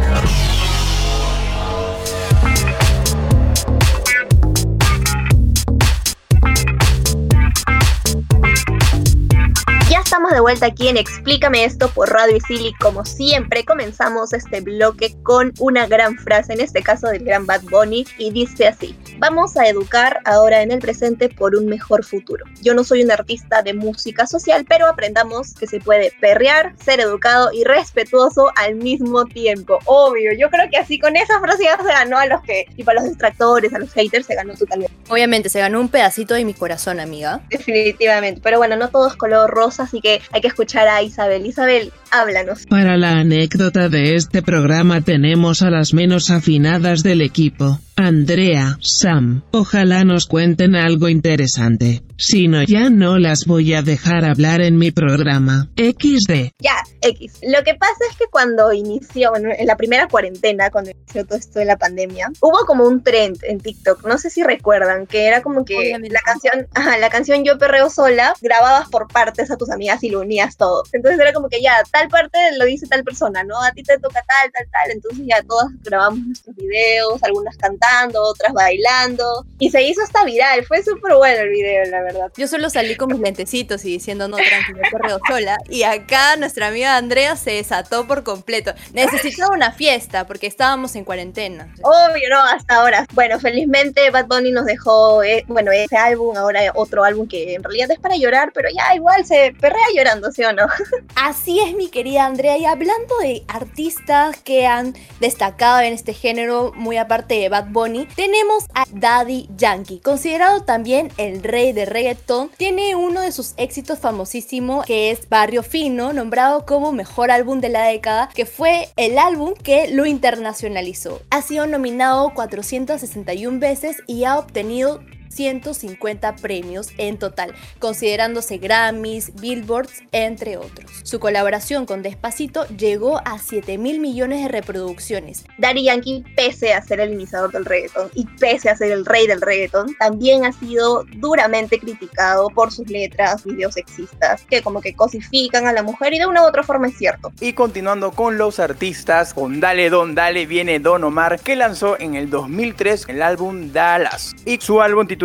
Estamos 10.09 10.31
de 10.31 10.39
vuelta 10.39 10.65
aquí 10.65 10.87
en 10.87 10.97
Explícame 10.97 11.65
esto 11.65 11.87
por 11.87 12.09
Radio 12.09 12.37
Isil 12.37 12.65
y 12.65 12.73
como 12.73 13.05
siempre 13.05 13.63
comenzamos 13.63 14.33
este 14.33 14.59
bloque 14.59 15.13
con 15.21 15.53
una 15.59 15.85
gran 15.85 16.17
frase, 16.17 16.53
en 16.53 16.61
este 16.61 16.81
caso 16.81 17.09
del 17.09 17.23
gran 17.23 17.45
Bad 17.45 17.61
Bunny, 17.69 18.07
y 18.17 18.31
dice 18.31 18.65
así, 18.65 18.97
vamos 19.19 19.55
a 19.55 19.67
educar 19.67 20.19
ahora 20.25 20.63
en 20.63 20.71
el 20.71 20.79
presente 20.79 21.29
por 21.29 21.55
un 21.55 21.67
mejor 21.67 22.03
futuro. 22.03 22.43
Yo 22.63 22.73
no 22.73 22.83
soy 22.83 23.03
un 23.03 23.11
artista 23.11 23.61
de 23.61 23.75
música 23.75 24.25
social, 24.25 24.65
pero 24.67 24.87
aprendamos 24.87 25.53
que 25.53 25.67
se 25.67 25.79
puede 25.79 26.11
perrear, 26.19 26.73
ser 26.83 27.01
educado 27.01 27.51
y 27.53 27.63
respetuoso 27.63 28.51
al 28.55 28.77
mismo 28.77 29.25
tiempo. 29.25 29.77
Obvio, 29.85 30.31
yo 30.33 30.49
creo 30.49 30.71
que 30.71 30.77
así 30.77 30.97
con 30.97 31.17
esa 31.17 31.39
frase 31.39 31.65
ya 31.65 31.77
se 31.77 31.83
ganó 31.83 32.17
a 32.17 32.25
los 32.25 32.41
que, 32.41 32.65
tipo 32.75 32.89
a 32.89 32.95
los 32.95 33.03
distractores, 33.03 33.75
a 33.75 33.77
los 33.77 33.93
haters, 33.93 34.25
se 34.25 34.33
ganó 34.33 34.55
totalmente. 34.55 34.91
Obviamente, 35.07 35.49
se 35.49 35.59
ganó 35.59 35.79
un 35.79 35.89
pedacito 35.89 36.33
de 36.33 36.45
mi 36.45 36.55
corazón, 36.55 36.99
amiga. 36.99 37.41
Definitivamente, 37.51 38.41
pero 38.43 38.57
bueno, 38.57 38.75
no 38.75 38.89
todo 38.89 39.07
es 39.07 39.15
color 39.15 39.51
rosa, 39.51 39.83
así 39.83 39.98
que 40.01 40.21
hay 40.31 40.41
que 40.41 40.47
escuchar 40.47 40.87
a 40.87 41.01
Isabel. 41.01 41.45
Isabel, 41.45 41.91
háblanos. 42.11 42.65
Para 42.67 42.97
la 42.97 43.19
anécdota 43.19 43.89
de 43.89 44.15
este 44.15 44.41
programa 44.41 45.01
tenemos 45.01 45.61
a 45.61 45.69
las 45.69 45.93
menos 45.93 46.29
afinadas 46.29 47.03
del 47.03 47.21
equipo. 47.21 47.79
Andrea, 47.95 48.77
Sam, 48.81 49.43
ojalá 49.51 50.05
nos 50.05 50.25
cuenten 50.25 50.75
algo 50.75 51.09
interesante. 51.09 52.01
Si 52.17 52.47
no, 52.47 52.63
ya 52.63 52.89
no 52.89 53.17
las 53.17 53.45
voy 53.45 53.73
a 53.73 53.81
dejar 53.81 54.23
hablar 54.23 54.61
en 54.61 54.77
mi 54.77 54.91
programa. 54.91 55.67
XD. 55.75 56.51
Ya, 56.59 56.77
X. 57.01 57.39
Lo 57.43 57.63
que 57.63 57.75
pasa 57.75 57.97
es 58.09 58.17
que 58.17 58.25
cuando 58.31 58.71
inició, 58.71 59.31
bueno, 59.31 59.49
en 59.57 59.67
la 59.67 59.75
primera 59.75 60.07
cuarentena, 60.07 60.69
cuando 60.69 60.91
inició 60.91 61.25
todo 61.25 61.37
esto 61.37 61.59
de 61.59 61.65
la 61.65 61.77
pandemia, 61.77 62.31
hubo 62.41 62.65
como 62.65 62.85
un 62.85 63.03
trend 63.03 63.37
en 63.43 63.59
TikTok, 63.59 64.05
no 64.05 64.17
sé 64.17 64.29
si 64.29 64.43
recuerdan, 64.43 65.05
que 65.05 65.27
era 65.27 65.41
como 65.41 65.65
que 65.65 65.75
Obviamente. 65.77 66.13
la 66.13 66.21
canción, 66.21 66.67
ajá, 66.73 66.97
la 66.97 67.09
canción 67.09 67.43
Yo 67.43 67.57
Perreo 67.57 67.89
Sola, 67.89 68.33
grababas 68.41 68.89
por 68.89 69.07
partes 69.07 69.51
a 69.51 69.57
tus 69.57 69.69
amigas 69.69 69.88
y 70.01 70.09
lo 70.09 70.21
unías 70.21 70.57
todo. 70.57 70.83
Entonces 70.91 71.19
era 71.19 71.33
como 71.33 71.49
que 71.49 71.61
ya, 71.61 71.81
tal 71.91 72.07
parte 72.09 72.37
lo 72.57 72.65
dice 72.65 72.87
tal 72.87 73.03
persona, 73.03 73.43
¿no? 73.43 73.61
A 73.61 73.71
ti 73.71 73.83
te 73.83 73.97
toca 73.97 74.23
tal, 74.27 74.51
tal, 74.51 74.67
tal. 74.71 74.91
Entonces 74.91 75.25
ya 75.25 75.41
todas 75.43 75.67
grabamos 75.83 76.19
nuestros 76.19 76.55
videos, 76.55 77.21
algunas 77.23 77.57
cantando, 77.57 78.21
otras 78.23 78.53
bailando. 78.53 79.45
Y 79.57 79.69
se 79.71 79.81
hizo 79.83 80.01
hasta 80.01 80.23
viral, 80.23 80.63
fue 80.65 80.83
súper 80.83 81.15
bueno 81.15 81.41
el 81.41 81.49
video, 81.49 81.85
la 81.85 82.01
verdad. 82.01 82.31
Yo 82.37 82.47
solo 82.47 82.69
salí 82.69 82.95
con 82.95 83.09
mis 83.09 83.19
lentecitos 83.19 83.83
y 83.85 83.91
diciendo 83.91 84.27
no, 84.27 84.37
tranquilo, 84.37 84.79
correo 84.91 85.19
sola. 85.27 85.57
Y 85.69 85.83
acá 85.83 86.35
nuestra 86.35 86.67
amiga 86.67 86.97
Andrea 86.97 87.35
se 87.35 87.51
desató 87.51 88.07
por 88.07 88.23
completo. 88.23 88.73
Necesitaba 88.93 89.55
una 89.55 89.71
fiesta 89.71 90.25
porque 90.25 90.47
estábamos 90.47 90.95
en 90.95 91.03
cuarentena. 91.03 91.73
Obvio, 91.81 92.29
no, 92.29 92.39
hasta 92.43 92.75
ahora. 92.75 93.05
Bueno, 93.13 93.39
felizmente 93.39 94.09
Bad 94.11 94.27
Bunny 94.27 94.51
nos 94.51 94.65
dejó, 94.65 95.23
eh, 95.23 95.43
bueno, 95.47 95.71
ese 95.71 95.97
álbum, 95.97 96.35
ahora 96.37 96.61
otro 96.75 97.03
álbum 97.03 97.27
que 97.27 97.55
en 97.55 97.63
realidad 97.63 97.91
es 97.91 97.99
para 97.99 98.15
llorar, 98.15 98.51
pero 98.53 98.69
ya 98.69 98.95
igual 98.95 99.25
se 99.25 99.53
perrea 99.59 99.78
llorando, 99.95 100.31
¿sí 100.31 100.43
o 100.43 100.53
no? 100.53 100.67
Así 101.15 101.59
es, 101.59 101.75
mi 101.75 101.89
querida 101.89 102.25
Andrea. 102.25 102.57
Y 102.57 102.65
hablando 102.65 103.17
de 103.19 103.43
artistas 103.47 104.37
que 104.41 104.67
han 104.67 104.95
destacado 105.19 105.81
en 105.81 105.93
este 105.93 106.13
género, 106.13 106.71
muy 106.75 106.97
aparte 106.97 107.35
de 107.35 107.49
Bad 107.49 107.67
Bunny, 107.69 108.07
tenemos 108.15 108.65
a 108.73 108.85
Daddy 108.91 109.49
Yankee, 109.55 109.99
considerado 109.99 110.63
también 110.63 111.11
el 111.17 111.43
rey 111.43 111.73
de 111.73 111.85
reggaeton. 111.85 112.49
Tiene 112.57 112.95
uno 112.95 113.21
de 113.21 113.31
sus 113.31 113.53
éxitos 113.57 113.99
famosísimos 113.99 114.85
que 114.85 115.11
es 115.11 115.27
Barrio 115.29 115.63
Fino, 115.63 116.13
nombrado 116.13 116.65
como 116.65 116.91
mejor 116.91 117.31
álbum 117.31 117.59
de 117.59 117.69
la 117.69 117.83
década, 117.83 118.29
que 118.33 118.45
fue 118.45 118.89
el 118.95 119.17
álbum 119.17 119.53
que 119.53 119.89
lo 119.89 120.05
internacionalizó. 120.05 121.21
Ha 121.29 121.41
sido 121.41 121.67
nominado 121.67 122.33
461 122.33 123.59
veces 123.59 123.97
y 124.07 124.23
ha 124.23 124.37
obtenido 124.37 125.01
150 125.29 126.35
premios 126.35 126.89
en 126.97 127.17
total, 127.17 127.53
considerándose 127.79 128.57
Grammys, 128.57 129.33
Billboards, 129.35 130.03
entre 130.11 130.57
otros. 130.57 130.91
Su 131.03 131.19
colaboración 131.19 131.85
con 131.85 132.01
Despacito 132.01 132.67
llegó 132.67 133.21
a 133.25 133.39
7 133.39 133.77
mil 133.77 133.99
millones 133.99 134.43
de 134.43 134.49
reproducciones. 134.49 135.45
Daddy 135.57 135.83
Yankee, 135.83 136.23
pese 136.35 136.73
a 136.73 136.81
ser 136.81 136.99
el 136.99 137.13
iniciador 137.13 137.51
del 137.51 137.65
reggaeton 137.65 138.09
y 138.15 138.25
pese 138.39 138.69
a 138.69 138.75
ser 138.75 138.91
el 138.91 139.05
rey 139.05 139.27
del 139.27 139.41
reggaeton, 139.41 139.95
también 139.95 140.45
ha 140.45 140.51
sido 140.51 141.05
duramente 141.17 141.79
criticado 141.79 142.49
por 142.49 142.71
sus 142.71 142.89
letras, 142.89 143.43
videos 143.43 143.75
sexistas, 143.75 144.41
que 144.49 144.61
como 144.61 144.81
que 144.81 144.93
cosifican 144.93 145.67
a 145.67 145.73
la 145.73 145.83
mujer 145.83 146.13
y 146.13 146.19
de 146.19 146.25
una 146.25 146.43
u 146.43 146.47
otra 146.47 146.63
forma 146.63 146.87
es 146.87 146.97
cierto. 146.97 147.31
Y 147.39 147.53
continuando 147.53 148.11
con 148.11 148.37
los 148.37 148.59
artistas, 148.59 149.33
con 149.33 149.59
Dale 149.59 149.89
Don 149.89 150.15
Dale 150.15 150.45
viene 150.45 150.79
Don 150.79 151.03
Omar, 151.03 151.39
que 151.39 151.55
lanzó 151.55 151.99
en 151.99 152.15
el 152.15 152.29
2003 152.29 153.05
el 153.09 153.21
álbum 153.21 153.71
Dallas. 153.71 154.35
Y 154.45 154.59
su 154.59 154.81
álbum 154.81 155.07
titulado 155.07 155.18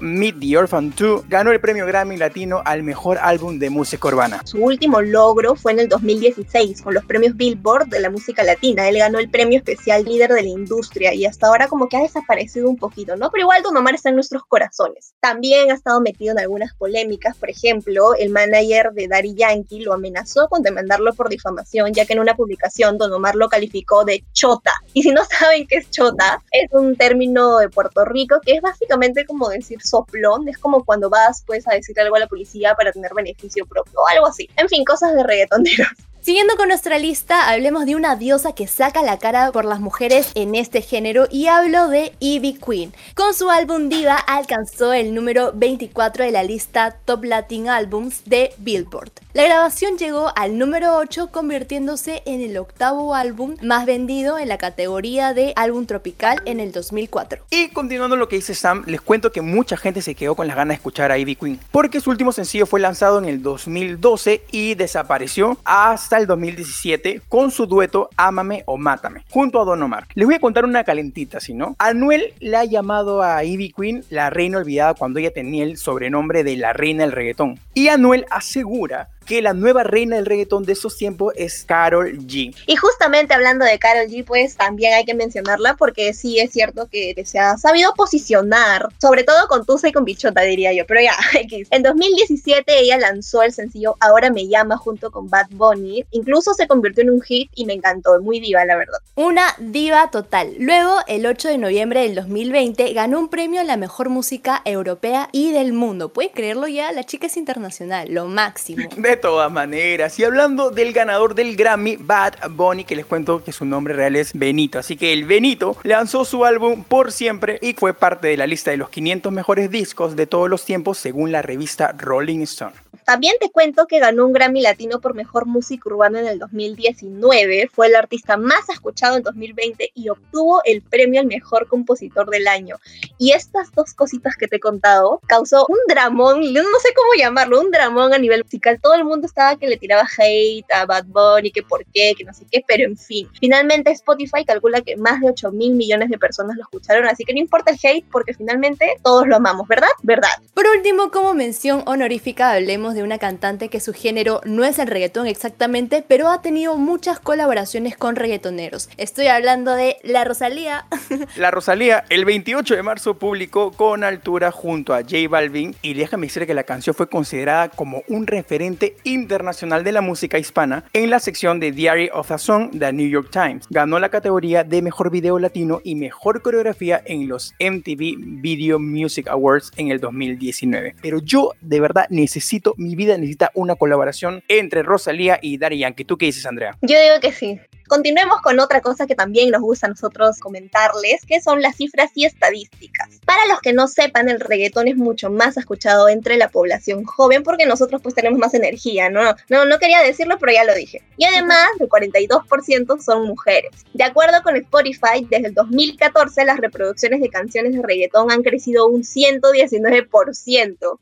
Meet 0.00 0.40
the 0.40 0.56
Orphan 0.58 0.92
2 0.94 1.28
ganó 1.28 1.52
el 1.52 1.60
premio 1.60 1.86
Grammy 1.86 2.16
Latino 2.16 2.60
al 2.64 2.82
mejor 2.82 3.18
álbum 3.22 3.58
de 3.58 3.70
música 3.70 4.08
urbana. 4.08 4.42
Su 4.44 4.58
último 4.62 5.00
logro 5.00 5.54
fue 5.56 5.72
en 5.72 5.80
el 5.80 5.88
2016 5.88 6.82
con 6.82 6.92
los 6.92 7.04
premios 7.06 7.34
Billboard 7.34 7.88
de 7.88 8.00
la 8.00 8.10
música 8.10 8.42
latina. 8.42 8.88
Él 8.88 8.98
ganó 8.98 9.18
el 9.18 9.30
premio 9.30 9.58
especial 9.58 10.04
líder 10.04 10.32
de 10.32 10.42
la 10.42 10.48
industria 10.48 11.14
y 11.14 11.24
hasta 11.24 11.46
ahora 11.46 11.66
como 11.68 11.88
que 11.88 11.96
ha 11.96 12.02
desaparecido 12.02 12.68
un 12.68 12.76
poquito, 12.76 13.16
¿no? 13.16 13.30
Pero 13.30 13.42
igual 13.42 13.62
Don 13.62 13.76
Omar 13.76 13.94
está 13.94 14.10
en 14.10 14.16
nuestros 14.16 14.42
corazones. 14.46 15.14
También 15.20 15.70
ha 15.70 15.74
estado 15.74 16.00
metido 16.00 16.32
en 16.32 16.40
algunas 16.40 16.74
polémicas, 16.74 17.36
por 17.36 17.48
ejemplo, 17.48 18.14
el 18.14 18.30
manager 18.30 18.92
de 18.92 19.08
Daddy 19.08 19.34
Yankee 19.34 19.80
lo 19.80 19.94
amenazó 19.94 20.48
con 20.48 20.62
demandarlo 20.62 21.14
por 21.14 21.28
difamación, 21.28 21.92
ya 21.94 22.04
que 22.04 22.12
en 22.12 22.20
una 22.20 22.34
publicación 22.34 22.98
Don 22.98 23.12
Omar 23.12 23.34
lo 23.34 23.48
calificó 23.48 24.04
de 24.04 24.24
chota. 24.32 24.72
Y 24.92 25.02
si 25.02 25.10
no 25.12 25.22
saben 25.24 25.66
qué 25.66 25.76
es 25.76 25.90
chota, 25.90 26.42
es 26.50 26.70
un 26.72 26.96
término 26.96 27.58
de 27.58 27.68
Puerto 27.68 28.04
Rico 28.04 28.40
que 28.44 28.52
es 28.52 28.60
básicamente 28.60 29.24
como 29.24 29.37
como 29.38 29.50
decir 29.50 29.80
soplón, 29.82 30.48
es 30.48 30.58
como 30.58 30.84
cuando 30.84 31.08
vas 31.08 31.42
pues 31.46 31.66
a 31.68 31.74
decir 31.74 31.98
algo 32.00 32.16
a 32.16 32.20
la 32.20 32.26
policía 32.26 32.74
para 32.74 32.92
tener 32.92 33.12
beneficio 33.14 33.64
propio, 33.66 34.00
algo 34.08 34.26
así. 34.26 34.48
En 34.56 34.68
fin, 34.68 34.84
cosas 34.84 35.14
de 35.14 35.22
reggaetoneros. 35.22 35.88
Siguiendo 36.20 36.56
con 36.56 36.68
nuestra 36.68 36.98
lista, 36.98 37.48
hablemos 37.48 37.86
de 37.86 37.94
una 37.94 38.16
diosa 38.16 38.52
que 38.52 38.66
saca 38.66 39.02
la 39.02 39.18
cara 39.18 39.52
por 39.52 39.64
las 39.64 39.80
mujeres 39.80 40.32
en 40.34 40.56
este 40.56 40.82
género 40.82 41.28
y 41.30 41.46
hablo 41.46 41.88
de 41.88 42.12
Ivy 42.18 42.54
Queen. 42.54 42.92
Con 43.14 43.34
su 43.34 43.48
álbum 43.50 43.88
Diva 43.88 44.16
alcanzó 44.16 44.92
el 44.92 45.14
número 45.14 45.52
24 45.54 46.24
de 46.24 46.32
la 46.32 46.42
lista 46.42 46.96
Top 47.04 47.24
Latin 47.24 47.68
Albums 47.68 48.24
de 48.24 48.52
Billboard. 48.58 49.12
La 49.32 49.44
grabación 49.44 49.96
llegó 49.96 50.32
al 50.34 50.58
número 50.58 50.96
8 50.96 51.28
convirtiéndose 51.30 52.22
en 52.26 52.40
el 52.40 52.58
octavo 52.58 53.14
álbum 53.14 53.54
más 53.62 53.86
vendido 53.86 54.38
en 54.38 54.48
la 54.48 54.58
categoría 54.58 55.34
de 55.34 55.52
álbum 55.54 55.86
tropical 55.86 56.42
en 56.46 56.58
el 56.58 56.72
2004. 56.72 57.44
Y 57.50 57.68
continuando 57.68 58.16
lo 58.16 58.28
que 58.28 58.36
dice 58.36 58.54
Sam, 58.54 58.82
les 58.86 59.00
cuento 59.00 59.30
que 59.30 59.40
mucha 59.40 59.76
gente 59.76 60.02
se 60.02 60.16
quedó 60.16 60.34
con 60.34 60.48
las 60.48 60.56
ganas 60.56 60.70
de 60.70 60.76
escuchar 60.76 61.12
a 61.12 61.18
Ivy 61.18 61.36
Queen, 61.36 61.60
porque 61.70 62.00
su 62.00 62.10
último 62.10 62.32
sencillo 62.32 62.66
fue 62.66 62.80
lanzado 62.80 63.18
en 63.18 63.26
el 63.26 63.40
2012 63.40 64.42
y 64.50 64.74
desapareció 64.74 65.58
hasta 65.64 66.07
el 66.16 66.26
2017 66.26 67.22
con 67.28 67.50
su 67.50 67.66
dueto 67.66 68.08
Ámame 68.16 68.62
o 68.66 68.78
Mátame, 68.78 69.24
junto 69.30 69.60
a 69.60 69.64
Don 69.64 69.82
Omar. 69.82 70.06
Les 70.14 70.24
voy 70.24 70.36
a 70.36 70.40
contar 70.40 70.64
una 70.64 70.84
calentita, 70.84 71.40
si 71.40 71.52
no. 71.52 71.76
Anuel 71.78 72.32
le 72.40 72.56
ha 72.56 72.64
llamado 72.64 73.22
a 73.22 73.44
Ivy 73.44 73.72
Queen 73.72 74.04
la 74.08 74.30
reina 74.30 74.58
olvidada 74.58 74.94
cuando 74.94 75.18
ella 75.18 75.32
tenía 75.32 75.64
el 75.64 75.76
sobrenombre 75.76 76.44
de 76.44 76.56
la 76.56 76.72
reina 76.72 77.02
del 77.02 77.12
reggaetón. 77.12 77.58
Y 77.74 77.88
Anuel 77.88 78.24
asegura 78.30 79.10
que 79.28 79.42
la 79.42 79.52
nueva 79.52 79.84
reina 79.84 80.16
del 80.16 80.26
reggaetón 80.26 80.64
de 80.64 80.72
esos 80.72 80.96
tiempos 80.96 81.34
es 81.36 81.64
Carol 81.64 82.18
G. 82.18 82.56
Y 82.66 82.76
justamente 82.76 83.34
hablando 83.34 83.64
de 83.64 83.78
Carol 83.78 84.08
G, 84.08 84.24
pues 84.24 84.56
también 84.56 84.94
hay 84.94 85.04
que 85.04 85.14
mencionarla 85.14 85.76
porque 85.76 86.14
sí 86.14 86.38
es 86.38 86.50
cierto 86.50 86.88
que 86.88 87.14
se 87.26 87.38
ha 87.38 87.58
sabido 87.58 87.92
posicionar, 87.94 88.88
sobre 89.00 89.24
todo 89.24 89.46
con 89.48 89.66
Tusa 89.66 89.88
y 89.88 89.92
con 89.92 90.06
Bichota, 90.06 90.40
diría 90.40 90.72
yo, 90.72 90.86
pero 90.86 91.02
ya, 91.02 91.14
X. 91.40 91.68
En 91.70 91.82
2017 91.82 92.80
ella 92.80 92.96
lanzó 92.96 93.42
el 93.42 93.52
sencillo 93.52 93.96
Ahora 94.00 94.30
me 94.30 94.48
llama 94.48 94.78
junto 94.78 95.10
con 95.10 95.28
Bad 95.28 95.48
Bunny, 95.50 96.06
incluso 96.10 96.54
se 96.54 96.66
convirtió 96.66 97.02
en 97.02 97.10
un 97.10 97.20
hit 97.20 97.50
y 97.54 97.66
me 97.66 97.74
encantó, 97.74 98.20
muy 98.22 98.40
diva 98.40 98.64
la 98.64 98.76
verdad. 98.76 98.98
Una 99.14 99.54
diva 99.58 100.10
total. 100.10 100.54
Luego, 100.58 100.96
el 101.06 101.26
8 101.26 101.48
de 101.48 101.58
noviembre 101.58 102.00
del 102.00 102.14
2020, 102.14 102.92
ganó 102.94 103.18
un 103.18 103.28
premio 103.28 103.60
a 103.60 103.64
la 103.64 103.76
mejor 103.76 104.08
música 104.08 104.62
europea 104.64 105.28
y 105.32 105.52
del 105.52 105.72
mundo. 105.72 106.08
¿Pueden 106.12 106.32
creerlo 106.32 106.66
ya? 106.66 106.92
La 106.92 107.04
chica 107.04 107.26
es 107.26 107.36
internacional, 107.36 108.08
lo 108.10 108.26
máximo. 108.26 108.88
todas 109.20 109.52
maneras. 109.52 110.18
Y 110.18 110.24
hablando 110.24 110.70
del 110.70 110.92
ganador 110.92 111.34
del 111.34 111.56
Grammy, 111.56 111.96
Bad 111.96 112.34
Bunny, 112.50 112.84
que 112.84 112.96
les 112.96 113.06
cuento 113.06 113.44
que 113.44 113.52
su 113.52 113.64
nombre 113.64 113.94
real 113.94 114.16
es 114.16 114.32
Benito. 114.32 114.78
Así 114.78 114.96
que 114.96 115.12
el 115.12 115.24
Benito 115.24 115.76
lanzó 115.82 116.24
su 116.24 116.44
álbum 116.44 116.84
Por 116.84 117.12
Siempre 117.12 117.58
y 117.60 117.74
fue 117.74 117.94
parte 117.94 118.28
de 118.28 118.36
la 118.36 118.46
lista 118.46 118.70
de 118.70 118.76
los 118.76 118.90
500 118.90 119.32
mejores 119.32 119.70
discos 119.70 120.16
de 120.16 120.26
todos 120.26 120.48
los 120.48 120.64
tiempos 120.64 120.98
según 120.98 121.32
la 121.32 121.42
revista 121.42 121.92
Rolling 121.96 122.40
Stone. 122.40 122.74
También 123.08 123.36
te 123.40 123.48
cuento 123.48 123.86
que 123.86 124.00
ganó 124.00 124.26
un 124.26 124.34
Grammy 124.34 124.60
Latino 124.60 125.00
por 125.00 125.14
Mejor 125.14 125.46
Música 125.46 125.88
Urbana 125.88 126.20
en 126.20 126.26
el 126.26 126.38
2019, 126.38 127.70
fue 127.72 127.86
el 127.86 127.96
artista 127.96 128.36
más 128.36 128.68
escuchado 128.68 129.16
en 129.16 129.22
2020 129.22 129.92
y 129.94 130.10
obtuvo 130.10 130.60
el 130.66 130.82
premio 130.82 131.18
al 131.22 131.26
Mejor 131.26 131.68
Compositor 131.68 132.28
del 132.28 132.46
Año. 132.46 132.76
Y 133.16 133.32
estas 133.32 133.72
dos 133.72 133.94
cositas 133.94 134.36
que 134.36 134.46
te 134.46 134.56
he 134.56 134.60
contado 134.60 135.22
causó 135.26 135.64
un 135.70 135.78
dramón, 135.88 136.52
no 136.52 136.62
sé 136.82 136.92
cómo 136.94 137.14
llamarlo, 137.16 137.62
un 137.62 137.70
dramón 137.70 138.12
a 138.12 138.18
nivel 138.18 138.44
musical. 138.44 138.78
Todo 138.78 138.94
el 138.94 139.04
mundo 139.08 139.26
estaba 139.26 139.56
que 139.56 139.66
le 139.66 139.76
tiraba 139.76 140.06
hate 140.18 140.70
a 140.72 140.84
Bad 140.84 141.06
Bunny, 141.06 141.50
que 141.50 141.62
por 141.62 141.84
qué, 141.86 142.14
que 142.16 142.24
no 142.24 142.34
sé 142.34 142.44
qué, 142.50 142.62
pero 142.66 142.84
en 142.84 142.96
fin. 142.96 143.28
Finalmente 143.40 143.90
Spotify 143.92 144.44
calcula 144.44 144.82
que 144.82 144.96
más 144.96 145.20
de 145.20 145.28
8 145.30 145.50
mil 145.52 145.72
millones 145.72 146.10
de 146.10 146.18
personas 146.18 146.56
lo 146.56 146.62
escucharon, 146.62 147.06
así 147.06 147.24
que 147.24 147.32
no 147.32 147.40
importa 147.40 147.72
el 147.72 147.78
hate 147.82 148.04
porque 148.10 148.34
finalmente 148.34 148.96
todos 149.02 149.26
lo 149.26 149.36
amamos, 149.36 149.66
¿verdad? 149.66 149.88
¿Verdad? 150.02 150.28
Por 150.52 150.66
último, 150.66 151.10
como 151.10 151.32
mención 151.34 151.82
honorífica, 151.86 152.52
hablemos 152.52 152.94
de 152.94 152.98
de 152.98 153.04
una 153.04 153.18
cantante 153.18 153.68
que 153.68 153.78
su 153.78 153.94
género 153.94 154.40
no 154.44 154.64
es 154.64 154.80
el 154.80 154.88
reggaetón 154.88 155.28
exactamente, 155.28 156.04
pero 156.06 156.28
ha 156.30 156.42
tenido 156.42 156.76
muchas 156.76 157.20
colaboraciones 157.20 157.96
con 157.96 158.16
reggaetoneros. 158.16 158.90
Estoy 158.96 159.28
hablando 159.28 159.72
de 159.74 159.98
La 160.02 160.24
Rosalía. 160.24 160.86
La 161.36 161.52
Rosalía, 161.52 162.04
el 162.10 162.24
28 162.24 162.74
de 162.74 162.82
marzo 162.82 163.14
publicó 163.14 163.70
con 163.70 164.02
altura 164.02 164.50
junto 164.50 164.94
a 164.94 165.02
J 165.02 165.28
Balvin 165.30 165.76
y 165.80 165.94
déjame 165.94 166.26
decir 166.26 166.44
que 166.44 166.54
la 166.54 166.64
canción 166.64 166.94
fue 166.94 167.08
considerada 167.08 167.68
como 167.68 168.02
un 168.08 168.26
referente 168.26 168.96
internacional 169.04 169.84
de 169.84 169.92
la 169.92 170.00
música 170.00 170.38
hispana 170.38 170.84
en 170.92 171.10
la 171.10 171.20
sección 171.20 171.60
de 171.60 171.72
Diary 171.72 172.10
of 172.12 172.30
a 172.30 172.38
Song 172.38 172.70
de 172.72 172.92
New 172.92 173.08
York 173.08 173.30
Times. 173.30 173.66
Ganó 173.70 173.98
la 173.98 174.08
categoría 174.08 174.64
de 174.64 174.82
mejor 174.82 175.10
video 175.10 175.38
latino 175.38 175.80
y 175.84 175.94
mejor 175.94 176.42
coreografía 176.42 177.02
en 177.04 177.28
los 177.28 177.54
MTV 177.60 178.40
Video 178.40 178.78
Music 178.78 179.28
Awards 179.28 179.70
en 179.76 179.90
el 179.90 180.00
2019. 180.00 180.96
Pero 181.02 181.20
yo 181.20 181.52
de 181.60 181.80
verdad 181.80 182.06
necesito 182.10 182.74
mi 182.76 182.96
vida 182.96 183.16
necesita 183.16 183.50
una 183.54 183.74
colaboración 183.76 184.42
entre 184.48 184.82
Rosalía 184.82 185.38
y 185.42 185.58
Daddy 185.58 185.78
Yankee. 185.78 186.04
¿Tú 186.04 186.16
qué 186.16 186.26
dices, 186.26 186.46
Andrea? 186.46 186.76
Yo 186.82 187.00
digo 187.00 187.20
que 187.20 187.32
sí. 187.32 187.60
Continuemos 187.88 188.42
con 188.42 188.60
otra 188.60 188.82
cosa 188.82 189.06
que 189.06 189.14
también 189.14 189.50
nos 189.50 189.62
gusta 189.62 189.86
a 189.86 189.88
nosotros 189.88 190.38
comentarles, 190.40 191.24
que 191.26 191.40
son 191.40 191.62
las 191.62 191.76
cifras 191.76 192.10
y 192.14 192.26
estadísticas. 192.26 193.18
Para 193.24 193.46
los 193.46 193.60
que 193.60 193.72
no 193.72 193.88
sepan, 193.88 194.28
el 194.28 194.40
reggaetón 194.40 194.88
es 194.88 194.96
mucho 194.96 195.30
más 195.30 195.56
escuchado 195.56 196.06
entre 196.10 196.36
la 196.36 196.50
población 196.50 197.04
joven 197.04 197.42
porque 197.42 197.64
nosotros 197.64 198.02
pues 198.02 198.14
tenemos 198.14 198.38
más 198.38 198.52
energía, 198.52 198.77
¿no? 199.10 199.34
No, 199.48 199.64
no 199.64 199.78
quería 199.78 200.02
decirlo, 200.02 200.38
pero 200.38 200.52
ya 200.52 200.64
lo 200.64 200.74
dije. 200.74 201.02
Y 201.16 201.24
además, 201.24 201.68
el 201.80 201.88
42% 201.88 203.00
son 203.00 203.26
mujeres. 203.26 203.70
De 203.92 204.04
acuerdo 204.04 204.42
con 204.42 204.56
Spotify, 204.56 205.26
desde 205.28 205.48
el 205.48 205.54
2014 205.54 206.44
las 206.44 206.58
reproducciones 206.58 207.20
de 207.20 207.28
canciones 207.28 207.74
de 207.74 207.82
reggaetón 207.82 208.30
han 208.30 208.42
crecido 208.42 208.86
un 208.86 209.02
119%. 209.02 210.98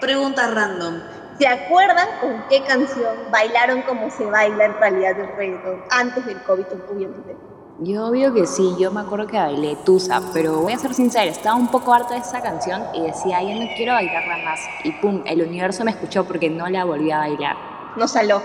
Pregunta 0.00 0.50
random. 0.50 1.00
¿Se 1.38 1.46
acuerdan 1.46 2.08
con 2.20 2.44
qué 2.48 2.62
canción 2.64 3.16
bailaron 3.30 3.82
como 3.82 4.10
se 4.10 4.24
baila 4.24 4.66
en 4.66 4.74
realidad 4.74 5.18
el 5.18 5.36
reggaetón 5.36 5.82
antes 5.90 6.26
del 6.26 6.42
COVID, 6.42 6.66
obviamente? 6.90 7.49
Yo 7.82 8.06
obvio 8.06 8.34
que 8.34 8.46
sí, 8.46 8.74
yo 8.78 8.90
me 8.90 9.00
acuerdo 9.00 9.26
que 9.26 9.38
bailé 9.38 9.74
Tusa, 9.84 10.20
pero 10.34 10.60
voy 10.60 10.74
a 10.74 10.78
ser 10.78 10.92
sincera, 10.92 11.24
estaba 11.24 11.56
un 11.56 11.68
poco 11.68 11.94
harta 11.94 12.12
de 12.12 12.20
esa 12.20 12.42
canción 12.42 12.82
y 12.94 13.00
decía, 13.00 13.42
ya 13.42 13.54
no 13.54 13.66
quiero 13.74 13.94
bailarla 13.94 14.36
más. 14.44 14.60
Y 14.84 14.92
pum, 14.92 15.22
el 15.24 15.42
universo 15.42 15.82
me 15.84 15.90
escuchó 15.90 16.24
porque 16.24 16.50
no 16.50 16.68
la 16.68 16.84
volví 16.84 17.10
a 17.10 17.18
bailar 17.18 17.70
no 17.96 18.08
saló. 18.08 18.42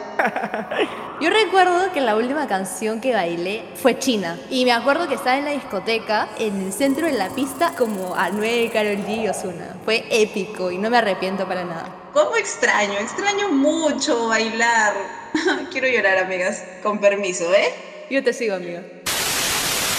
Yo 1.21 1.29
recuerdo 1.29 1.91
que 1.93 2.01
la 2.01 2.15
última 2.15 2.47
canción 2.47 2.99
que 2.99 3.13
bailé 3.13 3.63
fue 3.75 3.97
China. 3.97 4.37
Y 4.49 4.65
me 4.65 4.71
acuerdo 4.71 5.07
que 5.07 5.15
estaba 5.15 5.37
en 5.37 5.45
la 5.45 5.51
discoteca, 5.51 6.27
en 6.39 6.61
el 6.61 6.73
centro 6.73 7.07
de 7.07 7.13
la 7.13 7.29
pista, 7.29 7.73
como 7.77 8.15
Anuel, 8.15 8.71
Karol 8.71 8.97
G 8.97 9.23
y 9.23 9.29
Ozuna. 9.29 9.77
Fue 9.85 10.05
épico 10.09 10.71
y 10.71 10.77
no 10.77 10.89
me 10.89 10.97
arrepiento 10.97 11.47
para 11.47 11.63
nada. 11.63 11.85
¿Cómo 12.13 12.35
extraño? 12.35 12.93
Extraño 12.93 13.49
mucho 13.49 14.27
bailar. 14.27 14.93
Quiero 15.71 15.87
llorar, 15.87 16.17
amigas. 16.17 16.63
Con 16.83 16.99
permiso, 16.99 17.53
¿eh? 17.53 17.73
Yo 18.09 18.23
te 18.23 18.33
sigo, 18.33 18.55
amiga. 18.55 18.81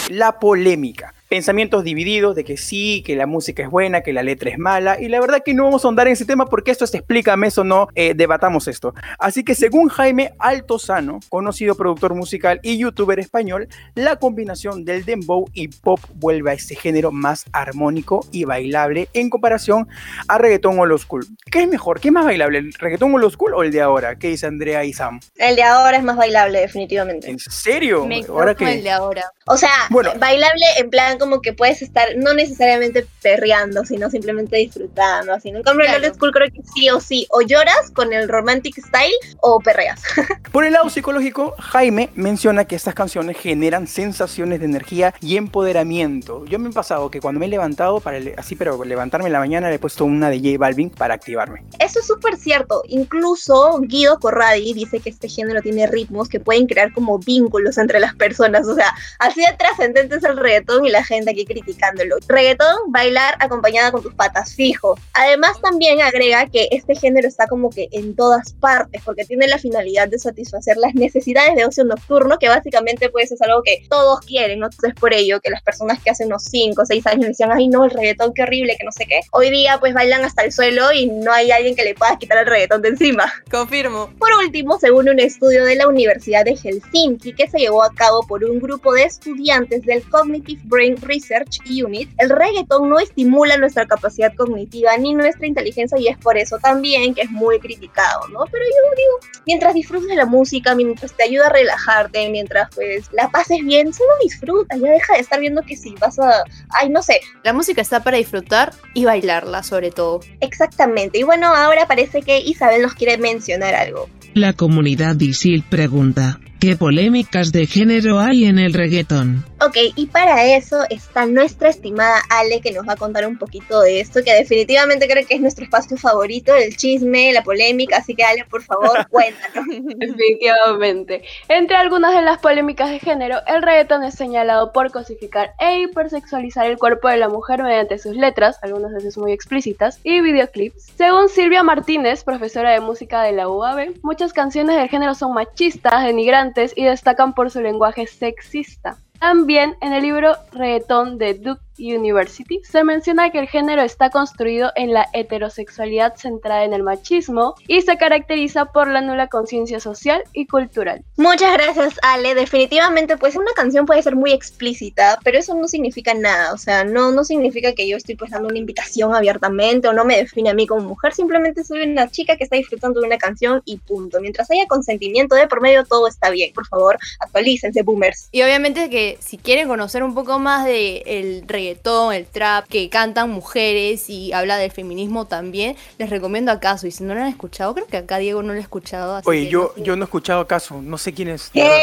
La 0.09 0.39
polémica 0.39 1.13
pensamientos 1.29 1.85
divididos 1.85 2.35
de 2.35 2.45
que 2.45 2.57
sí, 2.57 3.03
que 3.05 3.17
la 3.17 3.27
música 3.27 3.63
es 3.63 3.71
buena, 3.71 4.03
que 4.03 4.13
la 4.13 4.23
letra 4.23 4.51
es 4.51 4.59
mala, 4.59 5.01
y 5.01 5.09
la 5.09 5.21
verdad 5.21 5.43
que 5.45 5.55
no 5.55 5.65
vamos 5.65 5.85
a 5.85 5.89
andar 5.89 6.07
en 6.07 6.15
ese 6.15 6.25
tema 6.25 6.47
porque 6.47 6.71
esto 6.71 6.85
es 6.85 6.95
explícame 6.95 7.49
eso 7.49 7.65
no, 7.65 7.89
eh, 7.95 8.15
debatamos 8.15 8.69
esto. 8.69 8.95
Así 9.19 9.45
que 9.45 9.55
según 9.55 9.89
Jaime 9.89 10.33
Altozano, 10.39 11.21
conocido 11.29 11.75
productor 11.75 12.15
musical 12.15 12.61
y 12.63 12.79
youtuber 12.79 13.19
español, 13.19 13.69
la 13.95 14.17
combinación 14.17 14.85
del 14.85 15.05
dembow 15.05 15.47
y 15.53 15.69
pop 15.69 16.01
vuelve 16.15 16.51
a 16.51 16.55
este 16.55 16.75
género 16.75 17.13
más 17.13 17.45
armónico 17.53 18.27
y 18.33 18.45
bailable 18.45 19.09
en 19.13 19.31
comparación 19.31 19.89
a 20.29 20.39
reggaetón 20.39 20.79
old 20.79 20.99
school. 20.99 21.27
¿Qué 21.51 21.63
es 21.63 21.69
mejor? 21.69 22.01
¿Qué 22.01 22.09
es 22.09 22.15
más 22.15 22.25
bailable? 22.25 22.59
¿El 22.59 22.73
reggaetón 22.73 23.15
old 23.15 23.31
school 23.33 23.55
o 23.55 23.63
el 23.63 23.73
de 23.73 23.81
ahora? 23.81 24.17
¿Qué 24.19 24.29
dice 24.29 24.47
Andrea 24.47 24.85
y 24.85 24.93
Sam? 24.93 25.21
El 25.37 25.57
de 25.57 25.63
ahora 25.63 25.97
es 25.97 26.05
más 26.05 26.17
bailable, 26.17 26.61
definitivamente. 26.61 27.31
¿En 27.31 27.39
serio? 27.39 28.07
Me 28.07 28.25
ahora 28.29 28.55
que 28.55 28.65
el 28.73 28.83
de 28.83 28.91
ahora. 28.91 29.25
O 29.47 29.57
sea, 29.57 29.71
bueno, 29.91 30.13
bailable 30.19 30.65
en 30.79 30.91
plan 30.91 31.16
como 31.19 31.41
que 31.41 31.53
puedes 31.53 31.83
estar 31.83 32.09
no 32.17 32.35
necesariamente 32.35 33.07
perreando, 33.23 33.85
sino 33.85 34.11
simplemente 34.11 34.57
disfrutando, 34.57 35.33
así. 35.33 35.51
En 35.51 35.63
cambio, 35.63 35.87
el 35.87 36.05
old 36.05 36.15
school 36.15 36.33
creo 36.33 36.51
que 36.51 36.63
sí 36.75 36.89
o 36.91 37.01
sí, 37.01 37.27
o 37.31 37.41
lloras 37.41 37.91
con 37.93 38.13
el 38.13 38.29
romantic 38.29 38.77
style 38.79 39.15
o 39.41 39.61
perreas. 39.61 40.03
Por 40.53 40.65
el 40.65 40.73
lado 40.73 40.89
psicológico, 40.91 41.55
Jaime 41.59 42.11
menciona 42.15 42.65
que 42.65 42.77
estas 42.77 42.95
canciones 42.95 43.37
generan 43.37 43.87
sensaciones 43.87 44.61
de 44.61 44.67
energía 44.67 45.15
y 45.21 45.37
empoderamiento. 45.37 46.45
Yo 46.47 46.59
me 46.59 46.71
he 46.71 46.73
pasado 46.73 47.11
que 47.11 47.21
cuando 47.21 47.41
me 47.41 47.47
he 47.47 47.49
levantado, 47.49 48.01
para 48.01 48.19
así, 48.37 48.57
pero 48.57 48.83
levantarme 48.85 49.27
en 49.27 49.33
la 49.33 49.39
mañana, 49.39 49.69
le 49.69 49.77
he 49.77 49.79
puesto 49.79 50.05
una 50.05 50.31
de 50.31 50.39
J 50.39 50.59
Balvin 50.59 50.91
para 50.91 51.15
activarme. 51.15 51.65
Eso 51.79 52.01
es 52.01 52.07
súper 52.07 52.37
cierto. 52.37 52.83
Incluso 52.89 53.81
Guido 53.83 54.19
Corradi 54.19 54.73
dice 54.73 55.01
que 55.01 55.11
este 55.11 55.29
género 55.29 55.63
tiene 55.63 55.87
ritmos 55.87 56.29
que 56.29 56.41
pueden 56.41 56.67
crear 56.67 56.93
como 56.93 57.19
vínculos 57.19 57.79
entre 57.79 58.01
las 58.01 58.15
personas. 58.15 58.67
O 58.67 58.75
sea, 58.75 58.95
así 59.19 59.41
de 59.41 59.57
trascendente 59.57 60.17
es 60.17 60.25
el 60.25 60.37
reggaetón 60.37 60.85
y 60.85 60.91
la 60.91 61.05
gente 61.07 61.31
aquí 61.31 61.45
criticándolo. 61.45 62.17
Reggaetón, 62.29 62.77
bailar 62.89 63.37
acompañada 63.39 63.93
con 63.93 64.03
tus 64.03 64.15
patas, 64.15 64.55
fijo. 64.55 64.99
Además 65.15 65.61
también 65.63 66.01
agrega 66.01 66.47
que 66.47 66.69
este 66.71 66.95
género 66.95 67.29
está 67.29 67.47
como 67.47 67.71
que 67.71 67.89
en 67.93 68.15
todas 68.15 68.53
partes, 68.55 69.03
porque 69.05 69.25
tiene 69.25 69.47
la 69.49 69.59
finalidad 69.59 70.09
de 70.09 70.19
satisfacer 70.19 70.77
las 70.77 70.95
necesidades 70.95 71.55
de 71.55 71.65
ocio 71.65 71.85
nocturno, 71.85 72.39
que 72.39 72.49
básicamente 72.49 73.09
pues 73.11 73.33
es 73.33 73.41
algo 73.43 73.63
que 73.63 73.87
todos 73.89 74.21
quieren, 74.21 74.61
¿no? 74.61 74.67
Entonces 74.67 74.95
por 74.99 75.15
ello 75.15 75.41
que 75.41 75.51
las 75.51 75.63
personas 75.63 76.03
que 76.03 76.11
hace 76.11 76.27
unos 76.27 76.45
5 76.45 76.83
o 76.83 76.87
6 76.87 77.07
años 77.07 77.29
decían, 77.29 77.53
ay 77.53 77.69
no, 77.69 77.85
el 77.85 77.91
reggaetón, 77.91 78.35
qué 78.35 78.43
horrible, 78.43 78.77
que 78.79 78.85
no 78.85 78.93
sé 78.93 79.07
qué, 79.07 79.21
hoy 79.33 79.51
día 79.51 79.79
pues 79.79 79.95
bailan 79.95 80.25
hasta 80.25 80.43
el 80.43 80.53
suelo 80.53 80.93
y 80.93 81.07
no 81.07 81.33
hay 81.33 81.51
alguien 81.51 81.75
que 81.75 81.85
le 81.85 81.95
pueda 81.95 82.19
quitar 82.19 82.39
el 82.39 82.47
reggaetón 82.47 82.83
de 82.83 82.89
encima. 82.89 83.33
Confirmo. 83.51 84.11
Por 84.19 84.33
último, 84.35 84.79
según 84.79 85.09
un 85.09 85.21
estudio 85.21 85.65
de 85.65 85.77
la 85.77 85.89
Universidad 85.89 86.45
de 86.45 86.57
Helsinki 86.57 87.33
que 87.33 87.49
se 87.49 87.59
llevó 87.59 87.83
a 87.83 87.93
cabo 87.95 88.27
por 88.27 88.45
un 88.45 88.61
grupo 88.61 88.93
de 88.93 89.05
estudiantes 89.05 89.83
del 89.83 90.09
Cognitive 90.09 90.61
Brain 90.65 90.96
Research 91.03 91.61
Unit, 91.69 92.11
el 92.19 92.31
reggaetón 92.31 92.89
no 92.89 92.99
estimula 92.99 93.57
nuestra 93.57 93.87
capacidad 93.87 94.33
cognitiva 94.35 94.97
ni 94.99 95.15
nuestra 95.15 95.47
inteligencia 95.47 95.99
y 95.99 96.09
es 96.09 96.19
por 96.19 96.37
eso 96.37 96.59
también 96.59 97.15
que 97.15 97.23
es 97.23 97.31
muy 97.31 97.59
criticado, 97.59 98.29
¿no? 98.29 98.41
Pero 98.51 98.65
yo 98.65 98.97
digo, 98.97 99.33
mientras 99.47 99.75
disfrutes 99.75 100.09
de 100.09 100.17
la 100.17 100.27
música, 100.27 100.75
mientras 100.75 101.13
te 101.13 101.25
ayuda 101.25 101.47
a 101.47 101.53
relajarte, 101.53 102.29
mientras 102.31 102.69
pues 102.75 103.07
la 103.13 103.29
pases 103.31 103.59
bien, 103.65 103.93
solo 103.93 104.11
disfruta, 104.23 104.77
ya 104.77 104.91
deja 104.91 105.15
de 105.15 105.21
estar 105.21 105.41
viendo 105.41 105.63
que 105.63 105.77
si 105.77 105.95
vas 105.95 106.19
a, 106.19 106.45
ay, 106.71 106.89
no 106.89 107.03
sé. 107.03 107.21
La 107.43 107.53
música 107.53 107.81
está 107.81 108.03
para 108.03 108.17
disfrutar 108.17 108.73
y 108.95 109.05
bailarla 109.05 109.63
sobre 109.63 109.91
todo. 109.91 110.21
Exactamente. 110.41 111.19
Y 111.19 111.23
bueno, 111.23 111.55
ahora 111.55 111.87
parece 111.87 112.23
que 112.23 112.39
Isabel 112.41 112.83
nos 112.83 112.95
quiere 112.95 113.19
mencionar 113.19 113.75
algo. 113.75 114.09
La 114.35 114.53
comunidad 114.53 115.19
ISIL 115.19 115.63
pregunta, 115.63 116.41
¿Qué 116.59 116.75
polémicas 116.75 117.53
de 117.53 117.67
género 117.67 118.19
hay 118.19 118.47
en 118.47 118.59
el 118.59 118.73
reggaetón? 118.73 119.45
Ok, 119.63 119.77
y 119.95 120.07
para 120.07 120.57
eso 120.57 120.79
está 120.89 121.27
nuestra 121.27 121.69
estimada 121.69 122.23
Ale 122.31 122.63
que 122.63 122.73
nos 122.73 122.89
va 122.89 122.95
a 122.95 122.97
contar 122.97 123.27
un 123.27 123.37
poquito 123.37 123.81
de 123.83 124.01
esto, 124.01 124.21
que 124.25 124.33
definitivamente 124.33 125.07
creo 125.07 125.27
que 125.27 125.35
es 125.35 125.41
nuestro 125.41 125.65
espacio 125.65 125.99
favorito, 125.99 126.55
el 126.55 126.75
chisme, 126.77 127.33
la 127.35 127.43
polémica, 127.43 127.99
así 127.99 128.15
que 128.15 128.25
Ale, 128.25 128.47
por 128.47 128.63
favor, 128.63 129.07
cuéntanos. 129.11 129.67
Definitivamente. 129.69 131.23
Entre 131.49 131.77
algunas 131.77 132.15
de 132.15 132.23
las 132.23 132.39
polémicas 132.39 132.91
de 132.91 133.01
género, 133.01 133.39
el 133.47 133.63
reggaetón 133.63 134.03
es 134.05 134.15
señalado 134.15 134.73
por 134.73 134.91
cosificar 134.91 135.53
e 135.61 135.81
hipersexualizar 135.81 136.67
el 136.67 136.79
cuerpo 136.79 137.09
de 137.09 137.19
la 137.19 137.29
mujer 137.29 137.63
mediante 137.63 137.99
sus 137.99 138.17
letras, 138.17 138.59
algunas 138.63 138.93
veces 138.95 139.19
muy 139.19 139.33
explícitas, 139.33 140.01
y 140.05 140.23
videoclips. 140.23 140.93
Según 140.97 141.29
Silvia 141.29 141.63
Martínez, 141.63 142.25
profesora 142.25 142.73
de 142.73 142.81
música 142.81 143.23
de 143.23 143.33
la 143.33 143.47
UAB, 143.47 143.95
muchas 144.03 144.33
canciones 144.33 144.77
del 144.77 144.89
género 144.89 145.15
son 145.15 145.35
machistas, 145.35 146.05
denigrantes, 146.05 146.46
y 146.77 146.85
destacan 146.85 147.35
por 147.35 147.51
su 147.51 147.61
lenguaje 147.61 148.07
sexista. 148.07 148.97
También 149.19 149.77
en 149.81 149.93
el 149.93 150.03
libro 150.03 150.35
Reggaetón 150.53 151.19
de 151.19 151.35
Duke 151.35 151.66
University, 151.79 152.61
se 152.65 152.85
menciona 152.85 153.31
que 153.31 153.39
el 153.39 153.49
género 153.49 153.83
está 153.83 154.11
construido 154.11 154.73
en 154.77 154.93
la 154.93 155.09
heterosexualidad 155.13 156.17
centrada 156.17 156.65
en 156.65 156.73
el 156.73 156.83
machismo 156.83 157.55
y 157.67 157.83
se 157.83 157.97
caracteriza 157.97 158.67
por 158.67 158.89
la 158.89 159.01
nula 159.01 159.29
conciencia 159.29 159.81
social 159.81 160.23
y 160.33 160.47
cultural. 160.47 161.03
Muchas 161.17 161.53
gracias, 161.53 161.95
Ale. 162.03 162.35
Definitivamente, 162.35 163.17
pues 163.17 163.37
una 163.37 163.53
canción 163.55 163.87
puede 163.87 164.03
ser 164.03 164.17
muy 164.17 164.33
explícita, 164.33 165.19
pero 165.25 165.39
eso 165.39 165.55
no 165.55 165.69
significa 165.69 166.15
nada. 166.15 166.53
O 166.53 166.59
sea, 166.59 166.85
no, 166.85 167.13
no 167.13 167.25
significa 167.25 167.75
que 167.75 167.89
yo 167.89 167.97
estoy 167.97 168.17
pues 168.17 168.31
dando 168.31 168.49
una 168.49 168.59
invitación 168.59 169.15
abiertamente 169.15 169.89
o 169.89 169.93
no 169.93 170.05
me 170.05 170.17
define 170.17 170.51
a 170.51 170.55
mí 170.55 170.67
como 170.67 170.83
mujer. 170.83 171.15
Simplemente 171.15 171.65
soy 171.65 171.83
una 171.83 172.09
chica 172.11 172.37
que 172.37 172.45
está 172.45 172.57
disfrutando 172.57 173.01
de 173.01 173.07
una 173.07 173.19
canción 173.19 173.63
y 173.65 173.79
punto. 173.79 174.21
Mientras 174.21 174.51
haya 174.51 174.67
consentimiento 174.67 175.35
de 175.35 175.47
por 175.47 175.61
medio, 175.61 175.85
todo 175.85 176.09
está 176.09 176.31
bien. 176.31 176.53
Por 176.53 176.67
favor, 176.67 176.99
actualícense, 177.21 177.83
boomers. 177.83 178.29
Y 178.33 178.43
obviamente 178.43 178.91
que 178.91 179.19
si 179.21 179.39
quieren 179.39 179.69
conocer 179.69 180.03
un 180.03 180.15
poco 180.15 180.39
más 180.39 180.65
de 180.65 181.03
el 181.07 181.45
reggaetón, 181.67 182.15
el 182.15 182.27
trap, 182.27 182.67
que 182.67 182.89
cantan 182.89 183.31
mujeres 183.31 184.09
y 184.09 184.33
habla 184.33 184.57
del 184.57 184.71
feminismo 184.71 185.27
también, 185.27 185.77
les 185.99 186.11
recomiendo 186.11 186.53
acaso. 186.53 186.87
Y 186.87 186.91
si 186.91 187.05
no 187.05 187.15
lo 187.15 187.21
han 187.21 187.29
escuchado, 187.29 187.75
creo 187.75 187.87
que 187.87 187.97
acá 187.97 188.19
Diego 188.19 188.43
no 188.43 188.53
lo 188.53 188.59
ha 188.59 188.63
escuchado. 188.63 189.21
Oye, 189.25 189.49
yo, 189.49 189.75
yo 189.77 189.97
no 189.97 190.05
he 190.05 190.07
escuchado 190.07 190.41
acaso, 190.41 190.81
no 190.83 190.99
sé 190.99 191.13
quién 191.13 191.29
es. 191.29 191.51
¿Qué? 191.51 191.81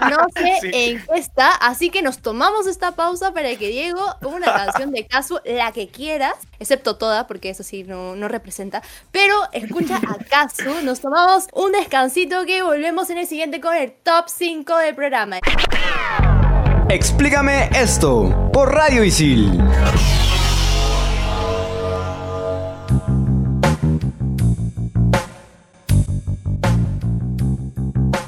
No 0.00 0.26
sé 0.34 0.58
en 0.62 1.04
qué 1.04 1.18
está, 1.18 1.54
así 1.54 1.90
que 1.90 2.02
nos 2.02 2.18
tomamos 2.18 2.66
esta 2.66 2.92
pausa 2.92 3.32
para 3.32 3.54
que 3.56 3.68
Diego 3.68 4.02
ponga 4.20 4.36
una 4.36 4.52
canción 4.54 4.90
de 4.90 5.06
Casu, 5.06 5.38
la 5.44 5.72
que 5.72 5.88
quieras, 5.88 6.34
excepto 6.58 6.96
toda, 6.96 7.26
porque 7.26 7.50
eso 7.50 7.62
sí 7.62 7.84
no, 7.84 8.16
no 8.16 8.28
representa. 8.28 8.82
Pero 9.10 9.34
escucha 9.52 9.96
a 9.96 10.24
Casu, 10.24 10.82
nos 10.82 11.00
tomamos 11.00 11.48
un 11.52 11.72
descansito 11.72 12.44
que 12.46 12.62
volvemos 12.62 13.10
en 13.10 13.18
el 13.18 13.26
siguiente 13.26 13.60
con 13.60 13.74
el 13.74 13.92
top 13.92 14.26
5 14.28 14.76
del 14.78 14.94
programa. 14.94 15.40
Explícame 16.88 17.68
esto 17.74 18.50
por 18.52 18.72
Radio 18.72 19.02
Isil. 19.02 19.58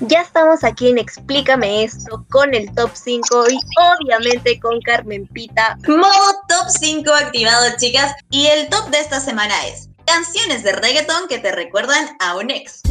Ya 0.00 0.22
estamos 0.22 0.64
aquí 0.64 0.88
en 0.88 0.98
Explícame 0.98 1.84
esto 1.84 2.26
con 2.30 2.52
el 2.52 2.74
top 2.74 2.90
5 2.94 3.44
y 3.48 3.60
obviamente 3.78 4.58
con 4.58 4.80
Carmen 4.80 5.28
Pita. 5.28 5.78
Modo 5.86 6.08
top 6.48 6.68
5 6.68 7.12
activado, 7.14 7.64
chicas. 7.78 8.12
Y 8.30 8.46
el 8.46 8.68
top 8.70 8.88
de 8.90 8.98
esta 8.98 9.20
semana 9.20 9.54
es 9.68 9.88
canciones 10.04 10.64
de 10.64 10.72
reggaetón 10.72 11.28
que 11.28 11.38
te 11.38 11.52
recuerdan 11.52 12.16
a 12.18 12.34
un 12.36 12.50
ex. 12.50 12.82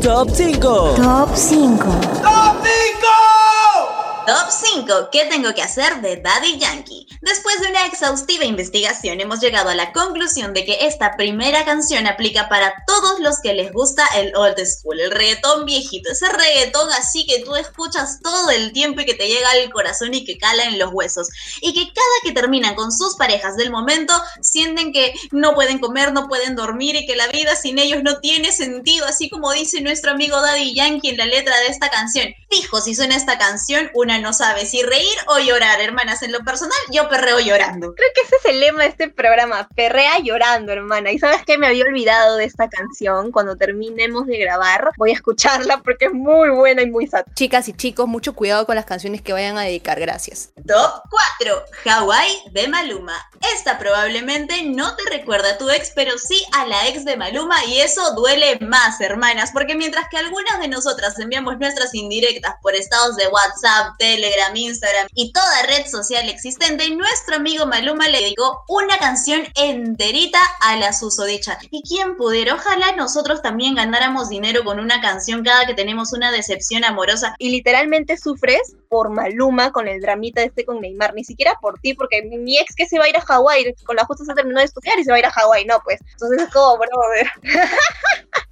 Top 0.00 0.30
5. 0.32 0.94
Top 0.96 1.30
5. 1.34 1.84
Top 2.22 2.56
5. 2.62 3.91
Top 4.26 4.50
5. 4.50 5.08
¿Qué 5.10 5.24
tengo 5.24 5.52
que 5.52 5.62
hacer 5.62 6.00
de 6.00 6.16
Daddy 6.16 6.56
Yankee? 6.56 7.08
Después 7.22 7.60
de 7.60 7.68
una 7.68 7.86
exhaustiva 7.86 8.44
investigación 8.44 9.20
hemos 9.20 9.40
llegado 9.40 9.70
a 9.70 9.74
la 9.74 9.92
conclusión 9.92 10.54
de 10.54 10.64
que 10.64 10.86
esta 10.86 11.16
primera 11.16 11.64
canción 11.64 12.06
aplica 12.06 12.48
para 12.48 12.72
todos 12.86 13.18
los 13.18 13.40
que 13.40 13.52
les 13.52 13.72
gusta 13.72 14.06
el 14.14 14.34
old 14.36 14.56
school, 14.64 15.00
el 15.00 15.10
reggaetón 15.10 15.66
viejito, 15.66 16.12
ese 16.12 16.28
reggaetón 16.28 16.88
así 16.92 17.26
que 17.26 17.42
tú 17.42 17.56
escuchas 17.56 18.20
todo 18.22 18.50
el 18.50 18.72
tiempo 18.72 19.00
y 19.00 19.06
que 19.06 19.14
te 19.14 19.26
llega 19.26 19.50
al 19.50 19.70
corazón 19.72 20.14
y 20.14 20.24
que 20.24 20.38
cala 20.38 20.64
en 20.64 20.78
los 20.78 20.92
huesos. 20.92 21.28
Y 21.60 21.72
que 21.72 21.92
cada 21.92 22.06
que 22.22 22.30
terminan 22.30 22.76
con 22.76 22.92
sus 22.92 23.16
parejas 23.16 23.56
del 23.56 23.72
momento 23.72 24.14
sienten 24.40 24.92
que 24.92 25.14
no 25.32 25.54
pueden 25.54 25.80
comer, 25.80 26.12
no 26.12 26.28
pueden 26.28 26.54
dormir 26.54 26.94
y 26.94 27.06
que 27.06 27.16
la 27.16 27.26
vida 27.26 27.56
sin 27.56 27.80
ellos 27.80 28.04
no 28.04 28.20
tiene 28.20 28.52
sentido, 28.52 29.06
así 29.06 29.28
como 29.28 29.50
dice 29.50 29.80
nuestro 29.80 30.12
amigo 30.12 30.40
Daddy 30.40 30.74
Yankee 30.74 31.08
en 31.08 31.16
la 31.16 31.26
letra 31.26 31.58
de 31.58 31.66
esta 31.66 31.90
canción. 31.90 32.32
Fijo, 32.52 32.82
si 32.82 32.94
suena 32.94 33.16
esta 33.16 33.38
canción, 33.38 33.90
una 33.94 34.18
no 34.18 34.34
sabe 34.34 34.66
si 34.66 34.82
reír 34.82 35.16
o 35.26 35.38
llorar, 35.38 35.80
hermanas. 35.80 36.22
En 36.22 36.32
lo 36.32 36.40
personal, 36.40 36.76
yo 36.90 37.08
perreo 37.08 37.40
llorando. 37.40 37.94
Creo 37.94 38.08
que 38.14 38.20
ese 38.20 38.36
es 38.36 38.44
el 38.44 38.60
lema 38.60 38.82
de 38.82 38.90
este 38.90 39.08
programa, 39.08 39.66
perrea 39.74 40.18
llorando, 40.18 40.70
hermana. 40.70 41.12
Y 41.12 41.18
sabes 41.18 41.46
que 41.46 41.56
me 41.56 41.66
había 41.66 41.86
olvidado 41.86 42.36
de 42.36 42.44
esta 42.44 42.68
canción. 42.68 43.32
Cuando 43.32 43.56
terminemos 43.56 44.26
de 44.26 44.36
grabar, 44.36 44.90
voy 44.98 45.12
a 45.12 45.14
escucharla 45.14 45.78
porque 45.78 46.04
es 46.06 46.12
muy 46.12 46.50
buena 46.50 46.82
y 46.82 46.90
muy 46.90 47.06
sad. 47.06 47.24
Chicas 47.34 47.68
y 47.68 47.72
chicos, 47.72 48.06
mucho 48.06 48.34
cuidado 48.34 48.66
con 48.66 48.76
las 48.76 48.84
canciones 48.84 49.22
que 49.22 49.32
vayan 49.32 49.56
a 49.56 49.62
dedicar, 49.62 49.98
gracias. 49.98 50.50
Top 50.66 51.04
4. 51.38 51.64
Hawaii 51.86 52.36
de 52.50 52.68
Maluma. 52.68 53.16
Esta 53.54 53.78
probablemente 53.78 54.62
no 54.62 54.94
te 54.94 55.04
recuerda 55.08 55.52
a 55.52 55.58
tu 55.58 55.70
ex, 55.70 55.92
pero 55.94 56.18
sí 56.18 56.44
a 56.52 56.66
la 56.66 56.86
ex 56.88 57.06
de 57.06 57.16
Maluma 57.16 57.64
y 57.64 57.80
eso 57.80 58.14
duele 58.14 58.58
más, 58.60 59.00
hermanas, 59.00 59.52
porque 59.54 59.74
mientras 59.74 60.06
que 60.10 60.18
algunas 60.18 60.60
de 60.60 60.68
nosotras 60.68 61.18
enviamos 61.18 61.58
nuestras 61.58 61.94
indirectas 61.94 62.41
por 62.62 62.74
estados 62.74 63.16
de 63.16 63.28
WhatsApp, 63.28 63.96
Telegram, 63.98 64.54
Instagram 64.54 65.08
y 65.14 65.32
toda 65.32 65.62
red 65.66 65.86
social 65.86 66.28
existente, 66.28 66.90
nuestro 66.90 67.36
amigo 67.36 67.66
Maluma 67.66 68.08
le 68.08 68.20
dedicó 68.20 68.62
una 68.68 68.96
canción 68.98 69.42
enterita 69.54 70.40
a 70.60 70.76
la 70.76 70.92
susodicha. 70.92 71.58
¿Y 71.70 71.82
quién 71.82 72.16
pudiera? 72.16 72.54
Ojalá 72.54 72.92
nosotros 72.96 73.42
también 73.42 73.74
ganáramos 73.74 74.28
dinero 74.28 74.64
con 74.64 74.80
una 74.80 75.00
canción 75.00 75.42
cada 75.42 75.66
que 75.66 75.74
tenemos 75.74 76.12
una 76.12 76.30
decepción 76.30 76.84
amorosa. 76.84 77.34
Y 77.38 77.50
literalmente 77.50 78.16
sufres 78.16 78.74
por 78.92 79.08
Maluma 79.08 79.72
con 79.72 79.88
el 79.88 80.02
dramita 80.02 80.42
este 80.42 80.66
con 80.66 80.82
Neymar, 80.82 81.14
ni 81.14 81.24
siquiera 81.24 81.56
por 81.62 81.78
ti, 81.80 81.94
porque 81.94 82.20
mi 82.24 82.58
ex 82.58 82.74
que 82.76 82.84
se 82.84 82.98
va 82.98 83.06
a 83.06 83.08
ir 83.08 83.16
a 83.16 83.22
Hawái, 83.22 83.74
con 83.86 83.96
la 83.96 84.04
justa 84.04 84.22
se 84.26 84.34
terminó 84.34 84.58
de 84.58 84.66
estudiar 84.66 84.98
y 84.98 85.04
se 85.04 85.10
va 85.10 85.16
a 85.16 85.20
ir 85.20 85.24
a 85.24 85.30
Hawái, 85.30 85.64
no, 85.64 85.80
pues. 85.82 85.98
Entonces 86.12 86.42
es 86.42 86.52
como, 86.52 86.76
brother. 86.76 87.26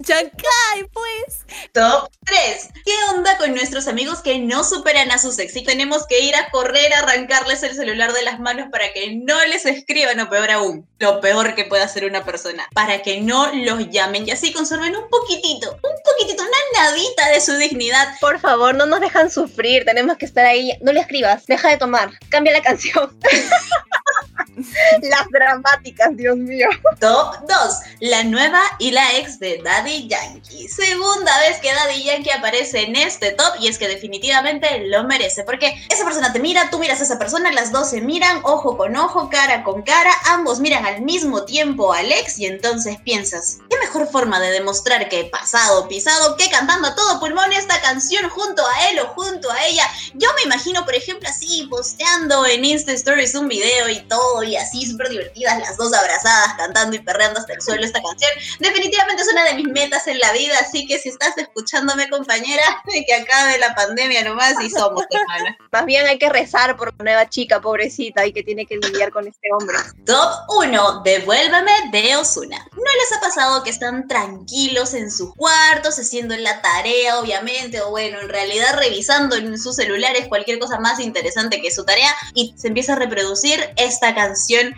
Chancay, 0.03 0.89
pues. 0.93 1.45
Top 1.73 2.09
3. 2.25 2.69
¿Qué 2.83 2.91
onda 3.15 3.37
con 3.37 3.53
nuestros 3.53 3.87
amigos 3.87 4.21
que 4.21 4.39
no 4.39 4.63
superan 4.63 5.11
a 5.11 5.19
sus 5.19 5.37
ex 5.37 5.55
y 5.55 5.63
tenemos 5.63 6.07
que 6.07 6.21
ir 6.21 6.35
a 6.35 6.49
correr 6.49 6.91
a 6.95 7.01
arrancarles 7.01 7.61
el 7.61 7.75
celular 7.75 8.11
de 8.11 8.23
las 8.23 8.39
manos 8.39 8.69
para 8.71 8.91
que 8.93 9.15
no 9.15 9.45
les 9.45 9.67
escriban 9.67 10.19
o 10.21 10.29
peor 10.29 10.49
aún, 10.49 10.87
lo 10.97 11.21
peor 11.21 11.53
que 11.53 11.65
puede 11.65 11.83
hacer 11.83 12.05
una 12.05 12.25
persona, 12.25 12.67
para 12.73 13.03
que 13.03 13.21
no 13.21 13.53
los 13.53 13.89
llamen 13.91 14.27
y 14.27 14.31
así 14.31 14.51
conserven 14.51 14.95
un 14.95 15.07
poquitito, 15.07 15.71
un 15.71 16.01
poquitito, 16.03 16.41
una 16.41 16.57
nadita 16.81 17.29
de 17.29 17.41
su 17.41 17.53
dignidad. 17.57 18.15
Por 18.19 18.39
favor, 18.39 18.73
no 18.73 18.87
nos 18.87 19.01
dejan 19.01 19.29
sufrir, 19.29 19.85
tenemos 19.85 20.17
que 20.17 20.30
estar 20.31 20.45
ahí. 20.45 20.71
No 20.81 20.91
le 20.91 21.01
escribas, 21.01 21.45
deja 21.45 21.69
de 21.69 21.77
tomar, 21.77 22.11
cambia 22.29 22.53
la 22.53 22.61
canción. 22.61 23.17
Las 25.01 25.29
dramáticas, 25.29 26.09
Dios 26.15 26.37
mío. 26.37 26.67
Top 26.99 27.35
2. 27.47 27.75
La 28.01 28.23
nueva 28.23 28.61
y 28.79 28.91
la 28.91 29.17
ex 29.17 29.39
de 29.39 29.61
Daddy 29.63 30.07
Yankee. 30.07 30.67
Segunda 30.67 31.39
vez 31.39 31.59
que 31.59 31.73
Daddy 31.73 32.03
Yankee 32.03 32.31
aparece 32.31 32.83
en 32.83 32.95
este 32.95 33.31
top 33.31 33.53
y 33.59 33.67
es 33.67 33.77
que 33.77 33.87
definitivamente 33.87 34.87
lo 34.87 35.03
merece. 35.03 35.43
Porque 35.43 35.73
esa 35.89 36.03
persona 36.03 36.33
te 36.33 36.39
mira, 36.39 36.69
tú 36.69 36.79
miras 36.79 36.99
a 36.99 37.03
esa 37.03 37.19
persona, 37.19 37.51
las 37.51 37.71
dos 37.71 37.89
se 37.89 38.01
miran, 38.01 38.41
ojo 38.43 38.77
con 38.77 38.95
ojo, 38.95 39.29
cara 39.29 39.63
con 39.63 39.83
cara, 39.83 40.11
ambos 40.25 40.59
miran 40.59 40.85
al 40.85 41.01
mismo 41.01 41.45
tiempo 41.45 41.93
al 41.93 42.11
ex 42.11 42.39
y 42.39 42.45
entonces 42.45 42.97
piensas, 43.03 43.59
¿qué 43.69 43.77
mejor 43.79 44.09
forma 44.09 44.39
de 44.39 44.51
demostrar 44.51 45.09
que 45.09 45.21
he 45.21 45.25
pasado, 45.25 45.87
pisado, 45.87 46.35
que 46.37 46.49
cantando 46.49 46.89
a 46.89 46.95
todo 46.95 47.19
pulmón 47.19 47.53
esta 47.53 47.79
canción 47.81 48.29
junto 48.29 48.63
a 48.67 48.89
él 48.89 48.99
o 48.99 49.07
junto 49.09 49.49
a 49.51 49.65
ella? 49.65 49.87
Yo 50.13 50.29
me 50.35 50.43
imagino, 50.43 50.83
por 50.85 50.95
ejemplo, 50.95 51.27
así 51.29 51.67
posteando 51.69 52.45
en 52.45 52.65
Insta 52.65 52.91
Stories 52.91 53.35
un 53.35 53.47
video 53.47 53.89
y 53.89 53.99
todo 54.01 54.40
y 54.43 54.55
así 54.55 54.85
súper 54.85 55.09
divertidas 55.09 55.59
las 55.59 55.77
dos 55.77 55.93
abrazadas 55.93 56.53
cantando 56.57 56.95
y 56.95 56.99
perreando 56.99 57.39
hasta 57.39 57.53
el 57.53 57.61
suelo 57.61 57.85
esta 57.85 58.01
canción. 58.01 58.31
Definitivamente 58.59 59.21
es 59.23 59.31
una 59.31 59.43
de 59.45 59.55
mis 59.55 59.67
metas 59.67 60.07
en 60.07 60.19
la 60.19 60.31
vida, 60.33 60.55
así 60.59 60.85
que 60.87 60.99
si 60.99 61.09
estás 61.09 61.37
escuchándome 61.37 62.09
compañera, 62.09 62.63
de 62.91 63.05
que 63.05 63.13
acabe 63.13 63.57
la 63.59 63.73
pandemia 63.75 64.23
nomás 64.23 64.55
y 64.61 64.69
somos 64.69 65.03
hermanas. 65.11 65.55
Más 65.71 65.85
bien 65.85 66.05
hay 66.07 66.17
que 66.17 66.29
rezar 66.29 66.77
por 66.77 66.93
la 66.97 67.03
nueva 67.03 67.29
chica, 67.29 67.61
pobrecita, 67.61 68.25
y 68.25 68.33
que 68.33 68.43
tiene 68.43 68.65
que 68.65 68.77
lidiar 68.77 69.11
con 69.11 69.27
este 69.27 69.49
hombre. 69.53 69.77
Top 70.05 70.31
1, 70.49 71.01
Devuélveme 71.03 71.71
de 71.91 72.15
Osuna. 72.15 72.57
¿No 72.71 72.83
les 72.83 73.17
ha 73.17 73.21
pasado 73.21 73.63
que 73.63 73.69
están 73.69 74.07
tranquilos 74.07 74.93
en 74.93 75.11
sus 75.11 75.33
cuartos, 75.35 75.99
haciendo 75.99 76.35
la 76.37 76.61
tarea, 76.61 77.19
obviamente, 77.19 77.81
o 77.81 77.89
bueno, 77.89 78.19
en 78.19 78.29
realidad 78.29 78.75
revisando 78.77 79.35
en 79.35 79.57
sus 79.57 79.75
celulares 79.75 80.27
cualquier 80.27 80.59
cosa 80.59 80.79
más 80.79 80.99
interesante 80.99 81.61
que 81.61 81.71
su 81.71 81.85
tarea 81.85 82.13
y 82.33 82.53
se 82.57 82.67
empieza 82.67 82.93
a 82.93 82.97
reproducir 82.97 83.59
esta 83.77 84.13
canción 84.13 84.30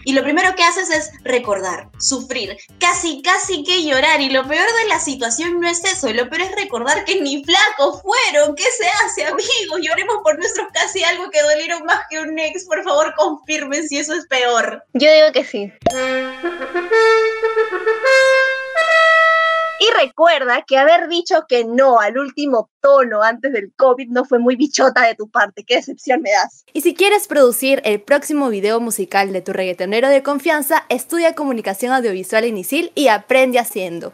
y 0.06 0.13
lo 0.13 0.24
primero 0.24 0.56
que 0.56 0.63
haces 0.63 0.89
es 0.89 1.12
recordar, 1.24 1.89
sufrir, 2.00 2.58
casi, 2.80 3.22
casi 3.22 3.63
que 3.63 3.84
llorar 3.84 4.22
y 4.22 4.30
lo 4.30 4.48
peor 4.48 4.68
de 4.82 4.89
la 4.89 5.00
situación 5.00 5.60
no 5.60 5.70
es 5.70 5.84
eso, 5.84 6.12
lo 6.12 6.30
peor 6.30 6.42
es 6.42 6.56
recordar 6.56 7.06
que 7.06 7.22
ni 7.22 7.44
flacos 7.44 8.02
fueron, 8.02 8.56
¿qué 8.56 8.63
se 8.63 8.88
hace 9.06 9.26
amigos? 9.26 9.82
Lloremos 9.82 10.18
por 10.24 10.38
nuestros 10.38 10.68
casi 10.74 11.04
algo 11.04 11.30
que 11.30 11.42
dolieron 11.42 11.84
más 11.86 12.02
que 12.10 12.20
un 12.20 12.38
ex, 12.39 12.66
por 12.66 12.84
favor 12.84 13.13
confirmen 13.16 13.88
si 13.88 13.98
eso 13.98 14.13
es 14.13 14.26
peor. 14.28 14.84
Yo 14.94 15.12
digo 15.12 15.32
que 15.32 15.44
sí. 15.44 15.72
Y 19.84 20.02
recuerda 20.02 20.63
que 20.65 20.78
haber 20.78 21.10
dicho 21.10 21.43
que 21.46 21.65
no 21.65 22.00
al 22.00 22.17
último 22.17 22.69
tono 22.80 23.22
antes 23.22 23.52
del 23.52 23.74
COVID 23.76 24.08
no 24.12 24.24
fue 24.24 24.39
muy 24.39 24.56
bichota 24.56 25.06
de 25.06 25.13
tu 25.13 25.30
parte. 25.30 25.65
Qué 25.65 25.76
decepción 25.76 26.22
me 26.22 26.32
das. 26.32 26.63
Y 26.72 26.80
si 26.80 26.96
quieres 26.96 27.28
producir 27.28 27.82
el 27.84 28.00
próximo 28.00 28.48
video 28.48 28.80
musical 28.80 29.34
de 29.34 29.41
tu 29.41 29.52
reggaetonero 29.52 30.08
de 30.08 30.24
confianza, 30.24 30.86
estudia 30.88 31.36
comunicación 31.36 31.91
audiovisual 31.91 32.46
en 32.46 32.60
ISIL 32.60 32.93
y 32.96 33.10
aprende 33.10 33.60
haciendo. 33.60 34.13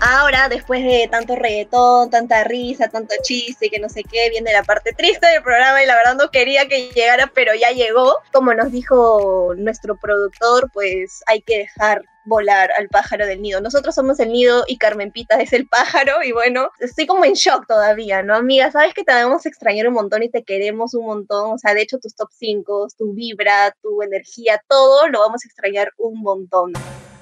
Ahora, 0.00 0.48
después 0.48 0.82
de 0.82 1.06
tanto 1.08 1.36
reggaetón, 1.36 2.10
tanta 2.10 2.42
risa, 2.42 2.88
tanto 2.88 3.14
chiste, 3.22 3.70
que 3.70 3.78
no 3.78 3.88
sé 3.88 4.02
qué, 4.02 4.30
viene 4.30 4.52
la 4.52 4.64
parte 4.64 4.94
triste 4.94 5.28
del 5.28 5.44
programa 5.44 5.80
y 5.80 5.86
la 5.86 5.94
verdad 5.94 6.16
no 6.16 6.32
quería 6.32 6.66
que 6.66 6.90
llegara, 6.90 7.30
pero 7.32 7.54
ya 7.54 7.70
llegó. 7.70 8.16
Como 8.32 8.52
nos 8.52 8.72
dijo 8.72 9.54
nuestro 9.56 9.96
productor, 9.96 10.72
pues 10.72 11.22
hay 11.26 11.40
que 11.42 11.58
dejar 11.58 12.04
volar 12.24 12.70
al 12.76 12.88
pájaro 12.88 13.26
del 13.26 13.42
nido. 13.42 13.60
Nosotros 13.60 13.94
somos 13.94 14.18
el 14.20 14.32
nido 14.32 14.64
y 14.66 14.78
Carmen 14.78 15.12
Pita 15.12 15.40
es 15.40 15.52
el 15.52 15.66
pájaro 15.68 16.22
y 16.22 16.32
bueno, 16.32 16.70
estoy 16.80 17.06
como 17.06 17.24
en 17.24 17.34
shock 17.34 17.66
todavía, 17.66 18.22
¿no? 18.22 18.34
Amiga, 18.34 18.70
sabes 18.70 18.94
que 18.94 19.04
te 19.04 19.12
debemos 19.12 19.46
extrañar 19.46 19.88
un 19.88 19.94
montón 19.94 20.22
y 20.22 20.30
te 20.30 20.44
queremos 20.44 20.94
un 20.94 21.06
montón, 21.06 21.52
o 21.52 21.58
sea, 21.58 21.74
de 21.74 21.82
hecho 21.82 21.98
tus 21.98 22.14
top 22.14 22.28
5, 22.32 22.88
tu 22.96 23.12
vibra, 23.12 23.74
tu 23.82 24.02
energía, 24.02 24.62
todo 24.68 25.08
lo 25.08 25.20
vamos 25.20 25.44
a 25.44 25.48
extrañar 25.48 25.92
un 25.98 26.20
montón. 26.20 26.72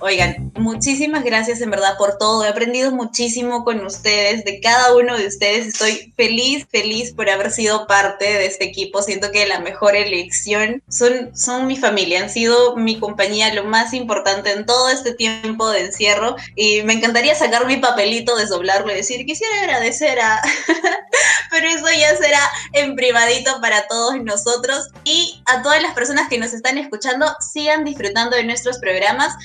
Oigan, 0.04 0.50
muchísimas 0.56 1.22
gracias 1.22 1.60
en 1.60 1.70
verdad 1.70 1.96
por 1.96 2.18
todo. 2.18 2.44
He 2.44 2.48
aprendido 2.48 2.90
muchísimo 2.90 3.62
con 3.62 3.86
ustedes, 3.86 4.44
de 4.44 4.58
cada 4.58 4.96
uno 4.96 5.16
de 5.16 5.28
ustedes. 5.28 5.68
Estoy 5.68 6.12
feliz, 6.16 6.66
feliz 6.72 7.12
por 7.14 7.30
haber 7.30 7.52
sido 7.52 7.86
parte 7.86 8.24
de 8.24 8.46
este 8.46 8.64
equipo. 8.64 9.00
Siento 9.00 9.30
que 9.30 9.46
la 9.46 9.60
mejor 9.60 9.94
elección 9.94 10.82
son, 10.88 11.30
son 11.36 11.68
mi 11.68 11.76
familia, 11.76 12.20
han 12.20 12.30
sido 12.30 12.74
mi 12.74 12.98
compañía, 12.98 13.54
lo 13.54 13.62
más 13.62 13.94
importante 13.94 14.50
en 14.50 14.66
todo 14.66 14.88
este 14.88 15.14
tiempo 15.14 15.70
de 15.70 15.84
encierro. 15.84 16.34
Y 16.56 16.82
me 16.82 16.94
encantaría 16.94 17.36
sacar 17.36 17.68
mi 17.68 17.76
papelito, 17.76 18.34
desdoblarlo 18.34 18.90
y 18.90 18.96
decir, 18.96 19.24
quisiera 19.24 19.60
agradecer 19.60 20.18
a... 20.18 20.42
Pero 21.52 21.68
eso 21.68 21.86
ya 21.96 22.16
será 22.16 22.40
en 22.72 22.96
privadito 22.96 23.60
para 23.60 23.86
todos 23.86 24.20
nosotros. 24.20 24.88
Y 25.04 25.40
a 25.46 25.62
todas 25.62 25.80
las 25.80 25.94
personas 25.94 26.28
que 26.28 26.38
nos 26.38 26.52
están 26.54 26.76
escuchando, 26.76 27.26
sigan 27.52 27.84
disfrutando 27.84 28.36
de 28.36 28.42
nuestros 28.42 28.78
programas 28.78 29.36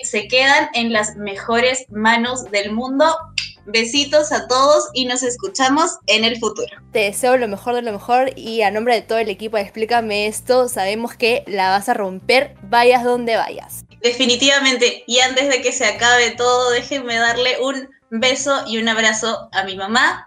que 0.00 0.06
se 0.06 0.28
quedan 0.28 0.68
en 0.74 0.92
las 0.92 1.16
mejores 1.16 1.84
manos 1.90 2.50
del 2.50 2.72
mundo. 2.72 3.16
Besitos 3.64 4.32
a 4.32 4.48
todos 4.48 4.88
y 4.92 5.04
nos 5.04 5.22
escuchamos 5.22 5.98
en 6.06 6.24
el 6.24 6.38
futuro. 6.38 6.76
Te 6.92 7.00
deseo 7.00 7.36
lo 7.36 7.46
mejor 7.46 7.76
de 7.76 7.82
lo 7.82 7.92
mejor 7.92 8.32
y 8.36 8.62
a 8.62 8.72
nombre 8.72 8.94
de 8.94 9.02
todo 9.02 9.18
el 9.18 9.28
equipo 9.28 9.56
de 9.56 9.62
Explícame 9.62 10.26
esto, 10.26 10.68
sabemos 10.68 11.14
que 11.14 11.44
la 11.46 11.70
vas 11.70 11.88
a 11.88 11.94
romper, 11.94 12.56
vayas 12.64 13.04
donde 13.04 13.36
vayas. 13.36 13.84
Definitivamente, 14.02 15.04
y 15.06 15.20
antes 15.20 15.48
de 15.48 15.62
que 15.62 15.70
se 15.70 15.84
acabe 15.84 16.32
todo, 16.32 16.70
déjenme 16.70 17.16
darle 17.16 17.56
un 17.62 17.88
beso 18.10 18.64
y 18.66 18.78
un 18.78 18.88
abrazo 18.88 19.48
a 19.52 19.62
mi 19.62 19.76
mamá, 19.76 20.26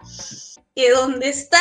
que 0.74 0.90
donde 0.90 1.28
está, 1.28 1.60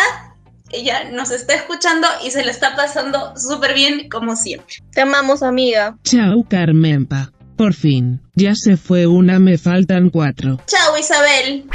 ella 0.71 1.09
nos 1.11 1.31
está 1.31 1.55
escuchando 1.55 2.07
y 2.23 2.31
se 2.31 2.43
la 2.43 2.51
está 2.51 2.75
pasando 2.75 3.33
súper 3.35 3.73
bien 3.73 4.09
como 4.09 4.37
siempre. 4.37 4.75
Te 4.93 5.01
amamos, 5.01 5.43
amiga. 5.43 5.97
Chao, 6.03 6.45
Carmenpa. 6.49 7.31
Por 7.55 7.73
fin, 7.73 8.21
ya 8.35 8.53
se 8.53 8.75
fue 8.75 9.07
una, 9.07 9.39
me 9.39 9.57
faltan 9.57 10.09
cuatro. 10.09 10.59
Chao, 10.67 10.97
Isabel. 10.97 11.65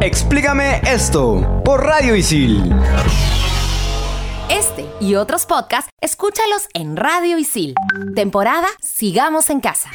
Explícame 0.00 0.80
esto 0.86 1.60
por 1.64 1.84
Radio 1.84 2.14
Isil. 2.14 2.72
Este 4.48 4.86
y 5.00 5.16
otros 5.16 5.44
podcasts, 5.44 5.90
escúchalos 6.00 6.68
en 6.72 6.96
Radio 6.96 7.36
Isil. 7.36 7.74
Temporada 8.14 8.68
Sigamos 8.80 9.50
en 9.50 9.60
Casa. 9.60 9.90